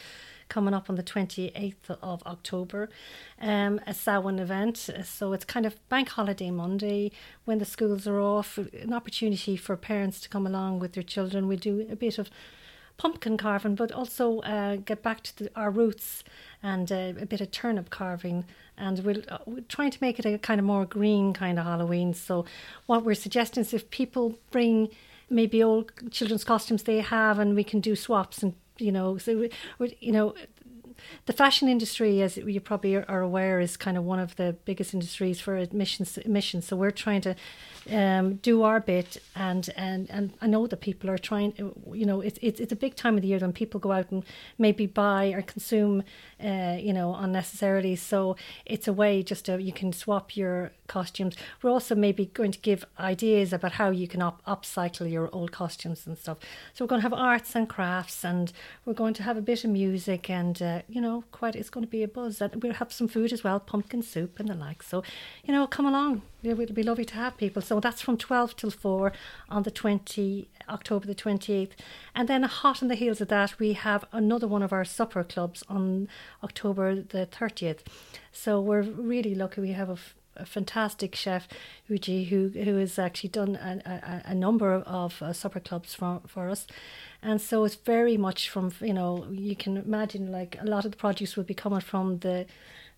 coming 0.49 0.75
up 0.75 0.91
on 0.91 0.97
the 0.97 1.03
28th 1.03 1.91
of 2.03 2.23
October, 2.27 2.91
um, 3.41 3.81
a 3.87 3.95
Samhain 3.95 4.39
event. 4.39 4.91
So 5.05 5.33
it's 5.33 5.47
kind 5.47 5.65
of 5.65 5.77
bank 5.89 6.11
holiday 6.11 6.51
Monday 6.51 7.11
when 7.47 7.59
the 7.59 7.65
schools 7.65 8.07
are 8.07 8.21
off, 8.21 8.59
an 8.59 8.93
opportunity 8.93 9.57
for 9.57 9.77
parents 9.79 10.21
to 10.21 10.29
come 10.29 10.47
along 10.47 10.81
with 10.81 10.93
their 10.93 11.03
children. 11.03 11.49
We 11.49 11.57
do 11.57 11.87
a 11.91 11.97
bit 11.97 12.19
of 12.19 12.29
pumpkin 12.97 13.37
carving, 13.37 13.75
but 13.75 13.93
also 13.93 14.41
uh, 14.41 14.77
get 14.77 15.03
back 15.03 15.23
to 15.23 15.37
the, 15.37 15.51
our 15.57 15.71
roots 15.71 16.25
and 16.63 16.91
uh, 16.91 17.13
a 17.21 17.27
bit 17.27 17.41
of 17.41 17.51
turnip 17.51 17.91
carving. 17.91 18.45
And 18.77 19.01
we'll, 19.01 19.23
uh, 19.29 19.39
we're 19.47 19.63
trying 19.63 19.91
to 19.91 19.99
make 20.01 20.19
it 20.19 20.27
a 20.27 20.39
kind 20.39 20.59
of 20.59 20.67
more 20.67 20.85
green 20.85 21.33
kind 21.33 21.59
of 21.59 21.65
Halloween. 21.65 22.15
So, 22.15 22.45
what 22.87 23.05
we're 23.05 23.15
suggesting 23.15 23.63
is 23.63 23.75
if 23.75 23.91
people 23.91 24.39
bring 24.51 24.89
maybe 25.29 25.63
old 25.63 25.93
children's 26.11 26.45
costumes 26.45 26.85
they 26.85 27.01
have, 27.01 27.39
and 27.39 27.55
we 27.55 27.65
can 27.65 27.81
do 27.81 27.97
swaps 27.97 28.43
and 28.43 28.55
you 28.79 28.93
know, 28.93 29.19
so 29.19 29.49
we, 29.79 29.97
you 30.01 30.13
know. 30.13 30.35
The 31.27 31.33
fashion 31.33 31.69
industry, 31.69 32.23
as 32.23 32.37
you 32.37 32.61
probably 32.61 32.97
are 32.97 33.21
aware, 33.21 33.61
is 33.61 33.77
kind 33.77 33.97
of 33.97 34.05
one 34.05 34.19
of 34.19 34.37
the 34.37 34.57
biggest 34.65 34.95
industries 34.95 35.41
for 35.41 35.57
emissions. 35.57 36.19
Emissions. 36.19 36.67
So 36.67 36.77
we're 36.77 36.91
trying 36.91 37.21
to 37.23 37.37
um, 37.91 38.35
do 38.37 38.63
our 38.63 38.81
bit, 38.81 39.19
and, 39.35 39.69
and 39.77 40.09
and 40.11 40.33
I 40.41 40.47
know 40.47 40.67
that 40.67 40.81
people 40.81 41.11
are 41.11 41.19
trying. 41.19 41.53
You 41.93 42.07
know, 42.07 42.21
it's 42.21 42.39
it's 42.43 42.61
it's 42.61 42.73
a 42.73 42.77
big 42.77 42.95
time 42.97 43.17
of 43.17 43.23
the 43.23 43.29
year 43.29 43.39
when 43.39 43.53
people 43.53 43.81
go 43.81 43.93
out 43.93 44.11
and 44.11 44.25
maybe 44.59 44.87
buy 44.87 45.27
or 45.33 45.43
consume, 45.43 46.03
uh, 46.43 46.77
you 46.79 46.93
know, 46.93 47.15
unnecessarily. 47.15 47.97
So 47.97 48.37
it's 48.67 48.89
a 48.89 48.93
way 48.93 49.23
just 49.23 49.47
to 49.47 49.61
you 49.61 49.73
can 49.73 49.93
swap 49.93 50.37
your 50.37 50.73
costumes. 50.93 51.35
We're 51.61 51.75
also 51.77 51.95
maybe 51.95 52.25
going 52.41 52.53
to 52.53 52.59
give 52.71 52.85
ideas 52.99 53.53
about 53.53 53.73
how 53.81 53.89
you 54.01 54.07
can 54.13 54.23
up, 54.29 54.39
upcycle 54.45 55.11
your 55.11 55.29
old 55.33 55.51
costumes 55.51 56.07
and 56.07 56.17
stuff. 56.19 56.39
So 56.73 56.85
we're 56.85 56.93
going 56.93 57.03
to 57.03 57.09
have 57.09 57.19
arts 57.31 57.57
and 57.57 57.69
crafts, 57.69 58.25
and 58.25 58.53
we're 58.85 59.01
going 59.03 59.15
to 59.15 59.23
have 59.23 59.39
a 59.39 59.47
bit 59.51 59.65
of 59.65 59.71
music, 59.71 60.31
and 60.31 60.57
uh, 60.61 60.83
you 60.95 61.01
know, 61.01 61.25
quite 61.39 61.57
it's 61.59 61.71
going 61.71 61.87
to 61.87 61.91
be 61.91 62.03
a 62.03 62.09
buzz. 62.09 62.41
And 62.43 62.63
we'll 62.63 62.81
have 62.83 62.93
some 62.93 63.09
food 63.09 63.33
as 63.33 63.43
well, 63.45 63.61
pumpkin 63.61 64.03
soup 64.03 64.41
and 64.41 64.49
the 64.49 64.55
like. 64.55 64.83
So, 64.83 65.03
you 65.45 65.53
know, 65.55 65.67
come 65.67 65.87
along. 65.87 66.23
It 66.43 66.57
would 66.59 66.75
be 66.75 66.83
lovely 66.83 67.05
to 67.05 67.15
have 67.15 67.37
people. 67.37 67.63
So 67.63 67.81
that's 67.81 68.03
from 68.03 68.17
twelve 68.17 68.51
till 68.57 68.71
four 68.71 69.13
on 69.49 69.63
the 69.63 69.71
twenty 69.71 70.49
October 70.69 71.07
the 71.07 71.15
twenty 71.25 71.53
eighth, 71.59 71.77
and 72.15 72.29
then 72.29 72.43
hot 72.43 72.83
on 72.83 72.89
the 72.89 73.01
heels 73.03 73.21
of 73.21 73.29
that, 73.29 73.59
we 73.59 73.73
have 73.75 74.05
another 74.13 74.49
one 74.49 74.65
of 74.65 74.73
our 74.73 74.85
supper 74.85 75.25
clubs 75.25 75.63
on 75.69 76.09
October 76.43 76.87
the 77.15 77.27
thirtieth. 77.27 77.83
So 78.33 78.61
we're 78.61 78.83
really 78.83 79.35
lucky. 79.35 79.61
We 79.61 79.73
have 79.73 79.91
a 79.91 79.99
a 80.37 80.47
fantastic 80.47 81.15
chef, 81.15 81.49
Uji, 81.89 82.25
who 82.25 82.49
who 82.49 82.77
has 82.77 82.99
actually 82.99 83.31
done 83.31 83.57
a, 83.57 83.83
a, 83.85 84.31
a 84.31 84.35
number 84.35 84.75
of 84.75 85.23
uh, 85.23 85.33
supper 85.33 85.61
clubs 85.61 85.95
for 85.95 86.21
for 86.27 86.49
us, 86.49 86.67
and 87.23 87.41
so 87.41 87.65
it's 87.65 87.75
very 87.75 88.17
much 88.17 88.49
from 88.49 88.73
you 88.81 88.95
know 88.95 89.27
you 89.31 89.57
can 89.57 89.77
imagine 89.77 90.33
like 90.33 90.57
a 90.61 90.65
lot 90.65 90.85
of 90.85 90.93
the 90.93 90.97
produce 90.97 91.37
will 91.37 91.45
be 91.45 91.55
coming 91.55 91.81
from 91.81 92.19
the 92.19 92.47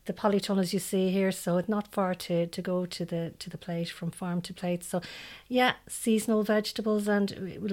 the 0.06 0.12
polytunnels 0.12 0.72
you 0.72 0.78
see 0.78 1.10
here, 1.10 1.32
so 1.32 1.56
it's 1.56 1.68
not 1.68 1.88
far 1.92 2.14
to, 2.14 2.46
to 2.46 2.62
go 2.62 2.86
to 2.86 3.04
the 3.04 3.32
to 3.38 3.48
the 3.48 3.58
plate 3.58 3.88
from 3.88 4.10
farm 4.10 4.42
to 4.42 4.52
plate. 4.52 4.84
So, 4.84 5.00
yeah, 5.48 5.74
seasonal 5.88 6.42
vegetables, 6.42 7.08
and 7.08 7.30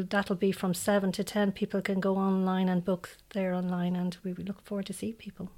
that'll 0.09 0.35
be 0.35 0.51
from 0.51 0.73
seven 0.73 1.11
to 1.13 1.23
ten. 1.23 1.51
People 1.51 1.81
can 1.81 1.99
go 1.99 2.15
online 2.15 2.69
and 2.69 2.85
book 2.85 3.17
there 3.33 3.53
online, 3.53 3.95
and 3.95 4.17
we 4.23 4.33
look 4.33 4.61
forward 4.61 4.85
to 4.87 4.93
see 4.93 5.11
people. 5.13 5.49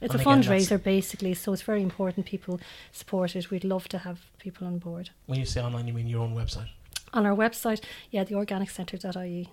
It's 0.00 0.14
and 0.14 0.20
a 0.20 0.30
again, 0.30 0.42
fundraiser 0.42 0.82
basically, 0.82 1.34
so 1.34 1.52
it's 1.52 1.62
very 1.62 1.82
important 1.82 2.26
people 2.26 2.60
support 2.92 3.34
it. 3.34 3.50
We'd 3.50 3.64
love 3.64 3.88
to 3.88 3.98
have 3.98 4.20
people 4.38 4.66
on 4.66 4.78
board. 4.78 5.10
When 5.26 5.40
you 5.40 5.46
say 5.46 5.60
online, 5.60 5.88
you 5.88 5.92
mean 5.92 6.06
your 6.06 6.22
own 6.22 6.34
website? 6.34 6.68
On 7.12 7.26
our 7.26 7.34
website, 7.34 7.82
yeah, 8.10 8.24
theorganiccentre.ie. 8.24 9.50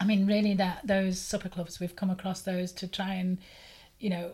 I 0.00 0.04
mean, 0.04 0.26
really, 0.26 0.54
that 0.54 0.86
those 0.86 1.18
supper 1.18 1.48
clubs 1.48 1.80
we've 1.80 1.96
come 1.96 2.10
across 2.10 2.42
those 2.42 2.72
to 2.72 2.86
try 2.86 3.14
and, 3.14 3.38
you 3.98 4.10
know, 4.10 4.32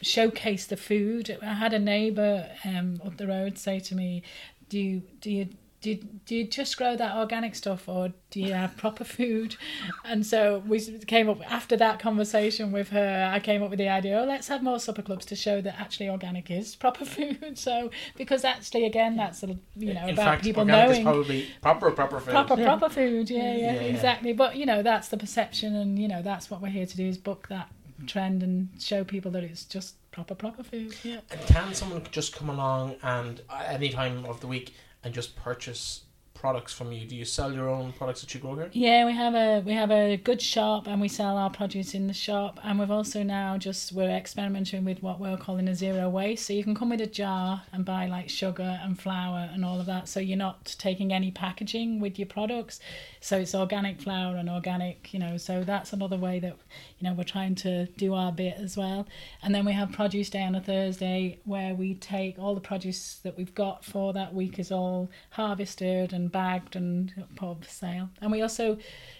showcase 0.00 0.66
the 0.66 0.76
food. 0.76 1.36
I 1.42 1.54
had 1.54 1.72
a 1.72 1.78
neighbour 1.78 2.48
um, 2.64 3.00
up 3.04 3.16
the 3.16 3.26
road 3.26 3.58
say 3.58 3.80
to 3.80 3.94
me, 3.94 4.22
"Do 4.68 4.78
you 4.78 5.02
do 5.20 5.30
you 5.30 5.48
do, 5.80 5.94
do 6.26 6.34
you 6.36 6.44
just 6.46 6.76
grow 6.76 6.94
that 6.96 7.16
organic 7.16 7.54
stuff 7.54 7.88
or 7.88 8.12
do 8.30 8.40
you 8.40 8.52
have 8.52 8.76
proper 8.76 9.02
food? 9.04 9.56
And 10.04 10.26
so 10.26 10.62
we 10.66 10.78
came 11.06 11.28
up 11.30 11.40
after 11.50 11.76
that 11.78 11.98
conversation 11.98 12.70
with 12.70 12.90
her. 12.90 13.30
I 13.32 13.40
came 13.40 13.62
up 13.62 13.70
with 13.70 13.78
the 13.78 13.88
idea, 13.88 14.20
oh, 14.20 14.24
let's 14.26 14.48
have 14.48 14.62
more 14.62 14.78
supper 14.78 15.00
clubs 15.02 15.24
to 15.26 15.36
show 15.36 15.60
that 15.62 15.80
actually 15.80 16.10
organic 16.10 16.50
is 16.50 16.76
proper 16.76 17.04
food. 17.16 17.56
So 17.58 17.90
because 18.16 18.44
actually, 18.44 18.84
again, 18.84 19.16
that's 19.16 19.42
a, 19.42 19.56
you 19.76 19.94
know 19.94 20.04
In 20.04 20.10
about 20.10 20.24
fact, 20.26 20.42
people 20.44 20.62
organic 20.62 20.86
knowing 20.88 21.00
is 21.00 21.04
probably 21.04 21.46
proper 21.62 21.90
proper 21.92 22.20
food. 22.20 22.30
proper 22.32 22.56
Yeah. 22.60 22.64
proper 22.66 22.88
food. 22.90 23.30
Yeah, 23.30 23.54
yeah, 23.56 23.72
Yeah, 23.72 23.80
exactly. 23.80 24.32
But 24.34 24.56
you 24.56 24.66
know 24.66 24.82
that's 24.82 25.08
the 25.08 25.16
perception, 25.16 25.74
and 25.74 25.98
you 25.98 26.08
know 26.08 26.20
that's 26.22 26.50
what 26.50 26.60
we're 26.60 26.68
here 26.68 26.86
to 26.86 26.96
do 26.96 27.06
is 27.06 27.16
book 27.16 27.48
that 27.48 27.70
trend 28.06 28.42
and 28.42 28.68
show 28.78 29.04
people 29.04 29.30
that 29.30 29.44
it's 29.44 29.64
just 29.64 29.94
proper 30.10 30.34
proper 30.34 30.62
food. 30.62 30.94
Yeah. 31.02 31.20
And 31.30 31.40
can 31.46 31.72
someone 31.74 32.02
just 32.10 32.34
come 32.36 32.48
along 32.50 32.96
and 33.02 33.40
uh, 33.48 33.62
any 33.66 33.88
time 33.90 34.24
of 34.26 34.40
the 34.40 34.46
week 34.46 34.74
and 35.02 35.14
just 35.14 35.36
purchase 35.36 36.02
products 36.40 36.72
from 36.72 36.90
you? 36.90 37.06
Do 37.06 37.14
you 37.14 37.26
sell 37.26 37.52
your 37.52 37.68
own 37.68 37.92
products 37.92 38.22
that 38.22 38.32
you 38.32 38.40
grow 38.40 38.54
here? 38.54 38.70
Yeah, 38.72 39.04
we 39.04 39.12
have 39.12 39.34
a 39.34 39.60
we 39.60 39.74
have 39.74 39.90
a 39.90 40.16
good 40.16 40.40
shop 40.40 40.86
and 40.86 40.98
we 40.98 41.06
sell 41.06 41.36
our 41.36 41.50
produce 41.50 41.94
in 41.94 42.06
the 42.06 42.14
shop 42.14 42.58
and 42.64 42.78
we've 42.78 42.90
also 42.90 43.22
now 43.22 43.58
just 43.58 43.92
we're 43.92 44.08
experimenting 44.08 44.86
with 44.86 45.02
what 45.02 45.20
we're 45.20 45.36
calling 45.36 45.68
a 45.68 45.74
zero 45.74 46.08
waste. 46.08 46.46
So 46.46 46.54
you 46.54 46.64
can 46.64 46.74
come 46.74 46.88
with 46.88 47.02
a 47.02 47.06
jar 47.06 47.62
and 47.72 47.84
buy 47.84 48.06
like 48.06 48.30
sugar 48.30 48.80
and 48.82 48.98
flour 48.98 49.50
and 49.52 49.66
all 49.66 49.78
of 49.78 49.86
that. 49.86 50.08
So 50.08 50.18
you're 50.18 50.38
not 50.38 50.74
taking 50.78 51.12
any 51.12 51.30
packaging 51.30 52.00
with 52.00 52.18
your 52.18 52.26
products. 52.26 52.80
So 53.20 53.38
it's 53.40 53.54
organic 53.54 54.00
flour 54.00 54.36
and 54.36 54.48
organic, 54.48 55.12
you 55.12 55.20
know, 55.20 55.36
so 55.36 55.62
that's 55.62 55.92
another 55.92 56.16
way 56.16 56.40
that 56.40 56.56
you 56.98 57.06
know 57.06 57.12
we're 57.12 57.24
trying 57.24 57.54
to 57.56 57.84
do 57.98 58.14
our 58.14 58.32
bit 58.32 58.54
as 58.56 58.78
well. 58.78 59.06
And 59.42 59.54
then 59.54 59.66
we 59.66 59.72
have 59.72 59.92
produce 59.92 60.30
day 60.30 60.42
on 60.42 60.54
a 60.54 60.62
Thursday 60.62 61.38
where 61.44 61.74
we 61.74 61.94
take 61.96 62.38
all 62.38 62.54
the 62.54 62.62
produce 62.62 63.16
that 63.24 63.36
we've 63.36 63.54
got 63.54 63.84
for 63.84 64.14
that 64.14 64.32
week 64.32 64.58
is 64.58 64.72
all 64.72 65.10
harvested 65.30 66.14
and 66.14 66.29
bagged 66.30 66.76
and 66.76 67.12
put 67.36 67.64
for 67.64 67.70
sale. 67.70 68.10
And 68.20 68.32
we 68.32 68.42
also, 68.42 68.78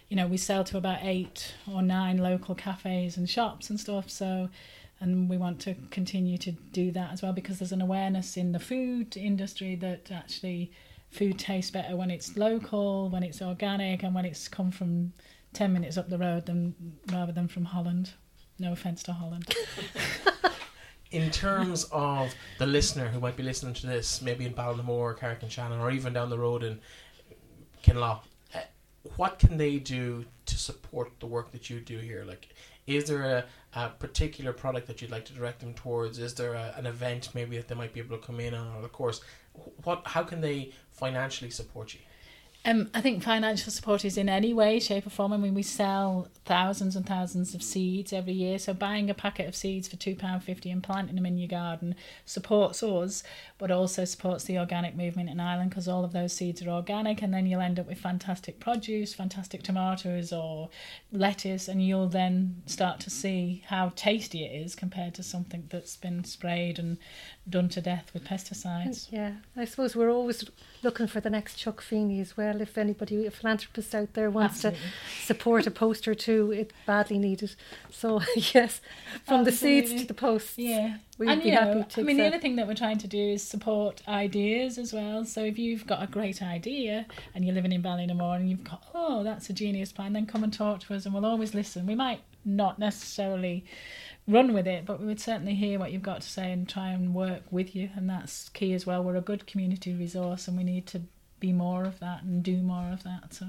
you 0.08 0.16
know, 0.16 0.26
we 0.26 0.36
sell 0.36 0.64
to 0.64 0.78
about 0.78 0.98
eight 1.02 1.54
or 1.70 1.82
nine 1.82 2.18
local 2.18 2.54
cafes 2.54 3.16
and 3.16 3.28
shops 3.28 3.70
and 3.70 3.78
stuff. 3.78 4.10
So, 4.10 4.48
and 5.00 5.28
we 5.28 5.36
want 5.36 5.60
to 5.62 5.74
continue 5.90 6.38
to 6.38 6.52
do 6.52 6.90
that 6.92 7.12
as 7.12 7.22
well 7.22 7.32
because 7.32 7.58
there's 7.58 7.72
an 7.72 7.82
awareness 7.82 8.36
in 8.36 8.52
the 8.52 8.58
food 8.58 9.16
industry 9.16 9.74
that 9.76 10.10
actually 10.10 10.72
food 11.10 11.38
tastes 11.38 11.70
better 11.70 11.96
when 11.96 12.10
it's 12.10 12.36
local, 12.36 13.08
when 13.10 13.22
it's 13.22 13.42
organic, 13.42 14.02
and 14.02 14.14
when 14.14 14.24
it's 14.24 14.48
come 14.48 14.70
from 14.70 15.12
ten 15.52 15.72
minutes 15.72 15.96
up 15.96 16.08
the 16.08 16.18
road 16.18 16.46
than 16.46 16.74
rather 17.12 17.32
than 17.32 17.48
from 17.48 17.64
Holland. 17.64 18.12
No 18.58 18.72
offense 18.72 19.02
to 19.04 19.12
Holland. 19.12 19.54
In 21.10 21.30
terms 21.32 21.84
of 21.90 22.32
the 22.58 22.66
listener 22.66 23.08
who 23.08 23.18
might 23.18 23.36
be 23.36 23.42
listening 23.42 23.74
to 23.74 23.86
this, 23.86 24.22
maybe 24.22 24.46
in 24.46 24.54
Ballinamore, 24.54 25.18
Carrick 25.18 25.42
on 25.42 25.48
Shannon, 25.48 25.80
or 25.80 25.90
even 25.90 26.12
down 26.12 26.30
the 26.30 26.38
road 26.38 26.62
in 26.62 26.78
Kinlough, 27.82 28.20
uh, 28.54 28.58
what 29.16 29.40
can 29.40 29.56
they 29.56 29.78
do 29.78 30.24
to 30.46 30.56
support 30.56 31.10
the 31.18 31.26
work 31.26 31.50
that 31.50 31.68
you 31.68 31.80
do 31.80 31.98
here? 31.98 32.24
Like, 32.24 32.48
is 32.86 33.04
there 33.06 33.24
a, 33.24 33.44
a 33.74 33.88
particular 33.88 34.52
product 34.52 34.86
that 34.86 35.02
you'd 35.02 35.10
like 35.10 35.24
to 35.26 35.32
direct 35.32 35.60
them 35.60 35.74
towards? 35.74 36.18
Is 36.18 36.34
there 36.34 36.54
a, 36.54 36.74
an 36.76 36.86
event 36.86 37.30
maybe 37.34 37.56
that 37.56 37.66
they 37.66 37.74
might 37.74 37.92
be 37.92 37.98
able 37.98 38.16
to 38.16 38.24
come 38.24 38.38
in 38.38 38.54
on, 38.54 38.76
or 38.76 38.84
a 38.84 38.88
course? 38.88 39.20
What? 39.82 40.02
How 40.04 40.22
can 40.22 40.40
they 40.40 40.70
financially 40.90 41.50
support 41.50 41.92
you? 41.92 42.00
Um, 42.62 42.90
I 42.92 43.00
think 43.00 43.22
financial 43.22 43.72
support 43.72 44.04
is 44.04 44.18
in 44.18 44.28
any 44.28 44.52
way, 44.52 44.80
shape, 44.80 45.06
or 45.06 45.10
form. 45.10 45.32
I 45.32 45.38
mean, 45.38 45.54
we 45.54 45.62
sell 45.62 46.28
thousands 46.44 46.94
and 46.94 47.06
thousands 47.06 47.54
of 47.54 47.62
seeds 47.62 48.12
every 48.12 48.34
year. 48.34 48.58
So 48.58 48.74
buying 48.74 49.08
a 49.08 49.14
packet 49.14 49.48
of 49.48 49.56
seeds 49.56 49.88
for 49.88 49.96
two 49.96 50.14
pound 50.14 50.44
fifty 50.44 50.70
and 50.70 50.82
planting 50.82 51.14
them 51.14 51.24
in 51.24 51.38
your 51.38 51.48
garden 51.48 51.94
supports 52.26 52.82
us, 52.82 53.22
but 53.56 53.70
also 53.70 54.04
supports 54.04 54.44
the 54.44 54.58
organic 54.58 54.94
movement 54.94 55.30
in 55.30 55.40
Ireland 55.40 55.70
because 55.70 55.88
all 55.88 56.04
of 56.04 56.12
those 56.12 56.34
seeds 56.34 56.60
are 56.62 56.68
organic, 56.68 57.22
and 57.22 57.32
then 57.32 57.46
you'll 57.46 57.62
end 57.62 57.80
up 57.80 57.88
with 57.88 57.98
fantastic 57.98 58.60
produce, 58.60 59.14
fantastic 59.14 59.62
tomatoes 59.62 60.30
or 60.30 60.68
lettuce, 61.10 61.66
and 61.66 61.82
you'll 61.82 62.08
then 62.08 62.62
start 62.66 63.00
to 63.00 63.10
see 63.10 63.64
how 63.68 63.92
tasty 63.96 64.44
it 64.44 64.54
is 64.54 64.74
compared 64.74 65.14
to 65.14 65.22
something 65.22 65.64
that's 65.70 65.96
been 65.96 66.24
sprayed 66.24 66.78
and 66.78 66.98
done 67.50 67.68
to 67.70 67.80
death 67.80 68.10
with 68.14 68.24
pesticides. 68.24 69.08
Yeah, 69.10 69.34
I 69.56 69.64
suppose 69.64 69.96
we're 69.96 70.10
always 70.10 70.48
looking 70.82 71.06
for 71.06 71.20
the 71.20 71.30
next 71.30 71.56
Chuck 71.56 71.80
Feeney 71.80 72.20
as 72.20 72.36
well. 72.36 72.60
If 72.60 72.78
anybody, 72.78 73.26
a 73.26 73.30
philanthropist 73.30 73.94
out 73.94 74.14
there 74.14 74.30
wants 74.30 74.64
Absolutely. 74.64 74.80
to 74.80 75.26
support 75.26 75.66
a 75.66 75.70
post 75.70 76.08
or 76.08 76.14
two, 76.14 76.52
it's 76.52 76.72
badly 76.86 77.18
needed. 77.18 77.54
So 77.90 78.20
yes, 78.36 78.80
from 79.26 79.44
the 79.44 79.52
seeds 79.52 79.92
to 79.94 80.06
the 80.06 80.14
posts. 80.14 80.56
Yeah. 80.56 80.96
We'd 81.18 81.28
and 81.28 81.42
be 81.42 81.50
happy 81.50 81.80
know, 81.80 81.82
to 81.82 82.00
I 82.00 82.04
mean, 82.04 82.16
the 82.16 82.26
other 82.26 82.38
thing 82.38 82.56
that 82.56 82.66
we're 82.66 82.72
trying 82.72 82.96
to 82.96 83.06
do 83.06 83.18
is 83.18 83.46
support 83.46 84.00
ideas 84.08 84.78
as 84.78 84.94
well. 84.94 85.26
So 85.26 85.44
if 85.44 85.58
you've 85.58 85.86
got 85.86 86.02
a 86.02 86.06
great 86.06 86.40
idea 86.40 87.04
and 87.34 87.44
you're 87.44 87.54
living 87.54 87.72
in 87.72 87.82
Ballinamore 87.82 88.36
and 88.36 88.48
you've 88.48 88.64
got, 88.64 88.82
oh, 88.94 89.22
that's 89.22 89.50
a 89.50 89.52
genius 89.52 89.92
plan, 89.92 90.14
then 90.14 90.24
come 90.24 90.42
and 90.42 90.52
talk 90.52 90.80
to 90.80 90.94
us 90.94 91.04
and 91.04 91.12
we'll 91.12 91.26
always 91.26 91.52
listen. 91.52 91.86
We 91.86 91.94
might 91.94 92.22
not 92.46 92.78
necessarily 92.78 93.64
run 94.28 94.52
with 94.52 94.66
it, 94.66 94.86
but 94.86 95.00
we 95.00 95.06
would 95.06 95.20
certainly 95.20 95.54
hear 95.54 95.78
what 95.78 95.92
you've 95.92 96.02
got 96.02 96.20
to 96.20 96.28
say 96.28 96.52
and 96.52 96.68
try 96.68 96.88
and 96.90 97.14
work 97.14 97.42
with 97.50 97.74
you. 97.74 97.90
And 97.96 98.08
that's 98.08 98.48
key 98.50 98.72
as 98.74 98.86
well. 98.86 99.02
We're 99.02 99.16
a 99.16 99.20
good 99.20 99.46
community 99.46 99.94
resource 99.94 100.48
and 100.48 100.56
we 100.56 100.64
need 100.64 100.86
to 100.88 101.02
be 101.40 101.52
more 101.52 101.84
of 101.84 101.98
that 102.00 102.22
and 102.22 102.42
do 102.42 102.58
more 102.58 102.92
of 102.92 103.02
that. 103.02 103.34
So 103.34 103.46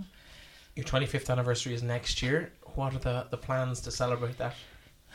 Your 0.76 0.86
25th 0.86 1.30
anniversary 1.30 1.74
is 1.74 1.84
next 1.84 2.22
year. 2.22 2.52
What 2.76 2.96
are 2.96 3.00
the, 3.00 3.28
the 3.30 3.38
plans 3.38 3.82
to 3.82 3.92
celebrate 3.92 4.38
that? 4.38 4.56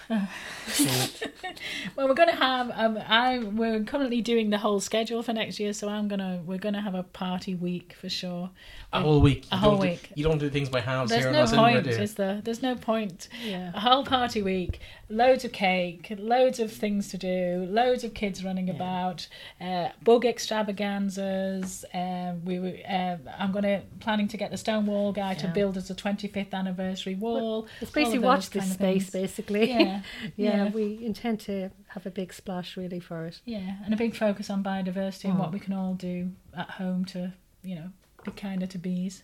So, 0.08 0.84
Well, 1.96 2.08
we're 2.08 2.14
going 2.14 2.28
to 2.28 2.34
have. 2.36 2.70
Um, 2.74 2.98
I 3.08 3.38
we're 3.38 3.82
currently 3.84 4.20
doing 4.20 4.50
the 4.50 4.58
whole 4.58 4.80
schedule 4.80 5.22
for 5.22 5.32
next 5.32 5.58
year, 5.58 5.72
so 5.72 5.88
I'm 5.88 6.06
gonna 6.08 6.42
we're 6.44 6.58
gonna 6.58 6.80
have 6.82 6.94
a 6.94 7.02
party 7.02 7.54
week 7.54 7.94
for 8.00 8.08
sure. 8.08 8.50
a 8.92 9.00
whole 9.00 9.20
week. 9.20 9.46
A 9.52 9.56
whole 9.56 9.72
don't 9.72 9.80
do- 9.80 9.86
week. 9.88 10.10
you 10.14 10.24
don't 10.24 10.38
do 10.38 10.50
things 10.50 10.68
by 10.68 10.80
halves 10.80 11.10
There's 11.10 11.24
here. 11.24 11.32
no 11.32 11.40
on 11.42 11.46
Cinema 11.48 11.72
point, 11.72 11.86
is 11.86 12.14
there? 12.14 12.40
There's 12.44 12.62
no 12.62 12.74
point. 12.74 13.28
Yeah. 13.44 13.70
A 13.74 13.80
whole 13.80 14.04
party 14.04 14.42
week, 14.42 14.80
loads 15.08 15.44
of 15.44 15.52
cake, 15.52 16.12
loads 16.18 16.60
of 16.60 16.70
things 16.72 17.08
to 17.10 17.18
do, 17.18 17.66
loads 17.68 18.04
of 18.04 18.12
kids 18.14 18.44
running 18.44 18.68
Yeah. 18.68 18.74
about, 18.74 19.28
uh, 19.60 19.88
bug 20.04 20.24
extravaganzas. 20.26 21.84
Um, 21.94 22.44
we 22.44 22.58
were, 22.58 22.74
uh, 22.88 23.16
I'm 23.38 23.52
gonna 23.52 23.82
planning 24.00 24.28
to 24.28 24.36
get 24.36 24.50
the 24.50 24.56
Stonewall 24.58 25.12
guy 25.12 25.34
to 25.34 25.48
build 25.48 25.76
us 25.76 25.88
a 25.90 25.94
25th 25.94 26.52
anniversary 26.52 27.14
wall. 27.14 27.66
It's 27.80 27.90
all 27.90 28.02
basically 28.02 28.18
watch 28.18 28.50
this 28.50 28.72
space, 28.72 29.08
things. 29.08 29.10
basically. 29.10 29.70
Yeah, 29.70 29.85
Yeah, 29.94 30.00
yeah, 30.36 30.64
yeah. 30.64 30.70
we 30.70 30.98
intend 31.04 31.40
to 31.40 31.70
have 31.88 32.06
a 32.06 32.10
big 32.10 32.32
splash 32.32 32.76
really 32.76 33.00
for 33.00 33.26
it. 33.26 33.40
Yeah, 33.44 33.76
and 33.84 33.92
a 33.94 33.96
big 33.96 34.14
focus 34.16 34.50
on 34.50 34.62
biodiversity 34.62 35.26
and 35.26 35.38
what 35.38 35.50
Mm. 35.50 35.54
we 35.54 35.60
can 35.60 35.72
all 35.72 35.94
do 35.94 36.30
at 36.56 36.70
home 36.70 37.04
to, 37.06 37.32
you 37.62 37.74
know, 37.76 37.90
be 38.24 38.30
kinder 38.32 38.66
to 38.66 38.78
bees. 38.78 39.22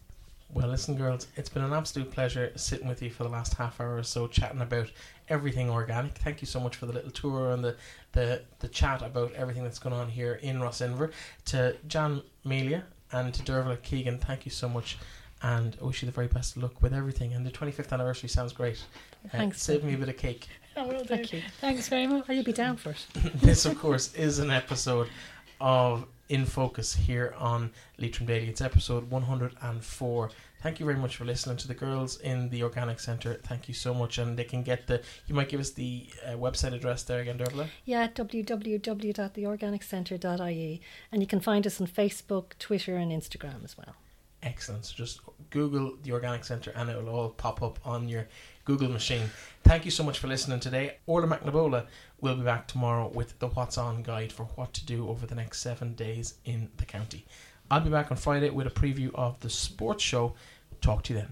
Well, 0.54 0.68
listen, 0.68 0.96
girls, 0.96 1.28
it's 1.36 1.48
been 1.48 1.64
an 1.64 1.72
absolute 1.72 2.10
pleasure 2.10 2.52
sitting 2.56 2.86
with 2.86 3.00
you 3.00 3.08
for 3.10 3.22
the 3.22 3.30
last 3.30 3.54
half 3.54 3.80
hour 3.80 3.96
or 3.96 4.02
so, 4.02 4.26
chatting 4.26 4.60
about 4.60 4.90
everything 5.30 5.70
organic. 5.70 6.12
Thank 6.18 6.42
you 6.42 6.46
so 6.46 6.60
much 6.60 6.76
for 6.76 6.84
the 6.84 6.92
little 6.92 7.10
tour 7.10 7.52
and 7.52 7.64
the, 7.64 7.74
the, 8.12 8.42
the 8.58 8.68
chat 8.68 9.00
about 9.00 9.32
everything 9.32 9.62
that's 9.64 9.78
going 9.78 9.94
on 9.94 10.10
here 10.10 10.34
in 10.42 10.58
Rossinver. 10.60 11.10
To 11.46 11.74
Jan 11.88 12.20
Melia 12.44 12.84
and 13.12 13.32
to 13.32 13.42
Dervla 13.42 13.80
Keegan, 13.82 14.18
thank 14.18 14.44
you 14.44 14.50
so 14.50 14.68
much. 14.68 14.98
And 15.40 15.74
I 15.80 15.84
wish 15.86 16.02
you 16.02 16.06
the 16.06 16.12
very 16.12 16.28
best 16.28 16.54
of 16.56 16.62
luck 16.62 16.82
with 16.82 16.92
everything. 16.92 17.32
And 17.32 17.46
the 17.46 17.50
25th 17.50 17.90
anniversary 17.90 18.28
sounds 18.28 18.52
great. 18.52 18.84
Uh, 19.24 19.28
Thanks. 19.30 19.62
save 19.62 19.84
me 19.84 19.94
a 19.94 19.98
bit 19.98 20.08
of 20.08 20.16
cake. 20.16 20.48
I 20.76 20.86
will 20.86 21.00
do. 21.00 21.04
Thank 21.04 21.32
you. 21.32 21.42
Thanks 21.60 21.88
very 21.88 22.06
much. 22.06 22.26
Will 22.28 22.36
you 22.36 22.42
be 22.42 22.52
down 22.52 22.76
for 22.76 22.90
it? 22.90 23.06
this, 23.34 23.64
of 23.66 23.78
course, 23.78 24.14
is 24.14 24.38
an 24.38 24.50
episode 24.50 25.08
of 25.60 26.06
In 26.28 26.44
Focus 26.46 26.94
here 26.94 27.34
on 27.38 27.70
Leitrim 27.98 28.26
Daily. 28.26 28.48
It's 28.48 28.60
episode 28.60 29.10
104. 29.10 30.30
Thank 30.62 30.80
you 30.80 30.86
very 30.86 30.98
much 30.98 31.16
for 31.16 31.24
listening 31.24 31.56
to 31.58 31.68
the 31.68 31.74
girls 31.74 32.20
in 32.20 32.48
the 32.48 32.62
Organic 32.62 33.00
Centre. 33.00 33.34
Thank 33.44 33.68
you 33.68 33.74
so 33.74 33.92
much. 33.92 34.18
And 34.18 34.38
they 34.38 34.44
can 34.44 34.62
get 34.62 34.86
the, 34.86 35.02
you 35.26 35.34
might 35.34 35.48
give 35.48 35.60
us 35.60 35.70
the 35.70 36.06
uh, 36.24 36.30
website 36.30 36.72
address 36.72 37.02
there 37.02 37.20
again, 37.20 37.38
Dervla. 37.38 37.66
Yeah, 37.84 38.06
www.theorganiccentre.ie. 38.08 40.80
And 41.10 41.20
you 41.20 41.26
can 41.26 41.40
find 41.40 41.66
us 41.66 41.80
on 41.80 41.88
Facebook, 41.88 42.56
Twitter, 42.60 42.96
and 42.96 43.10
Instagram 43.10 43.64
as 43.64 43.76
well. 43.76 43.96
Excellent. 44.42 44.84
So 44.84 44.94
just 44.96 45.20
Google 45.50 45.96
the 46.02 46.12
Organic 46.12 46.44
Centre 46.44 46.72
and 46.74 46.90
it 46.90 46.96
will 46.96 47.08
all 47.08 47.28
pop 47.30 47.62
up 47.62 47.78
on 47.84 48.08
your 48.08 48.26
Google 48.64 48.88
machine. 48.88 49.30
Thank 49.62 49.84
you 49.84 49.90
so 49.90 50.02
much 50.02 50.18
for 50.18 50.26
listening 50.26 50.60
today. 50.60 50.96
Orla 51.06 51.28
McNabola 51.28 51.86
will 52.20 52.36
be 52.36 52.42
back 52.42 52.66
tomorrow 52.66 53.08
with 53.08 53.38
the 53.38 53.48
What's 53.48 53.78
On 53.78 54.02
guide 54.02 54.32
for 54.32 54.44
what 54.56 54.72
to 54.74 54.84
do 54.84 55.08
over 55.08 55.26
the 55.26 55.34
next 55.34 55.60
seven 55.60 55.94
days 55.94 56.34
in 56.44 56.70
the 56.76 56.84
county. 56.84 57.24
I'll 57.70 57.80
be 57.80 57.90
back 57.90 58.10
on 58.10 58.16
Friday 58.16 58.50
with 58.50 58.66
a 58.66 58.70
preview 58.70 59.14
of 59.14 59.38
the 59.40 59.50
sports 59.50 60.02
show. 60.02 60.34
Talk 60.80 61.04
to 61.04 61.14
you 61.14 61.20
then. 61.20 61.30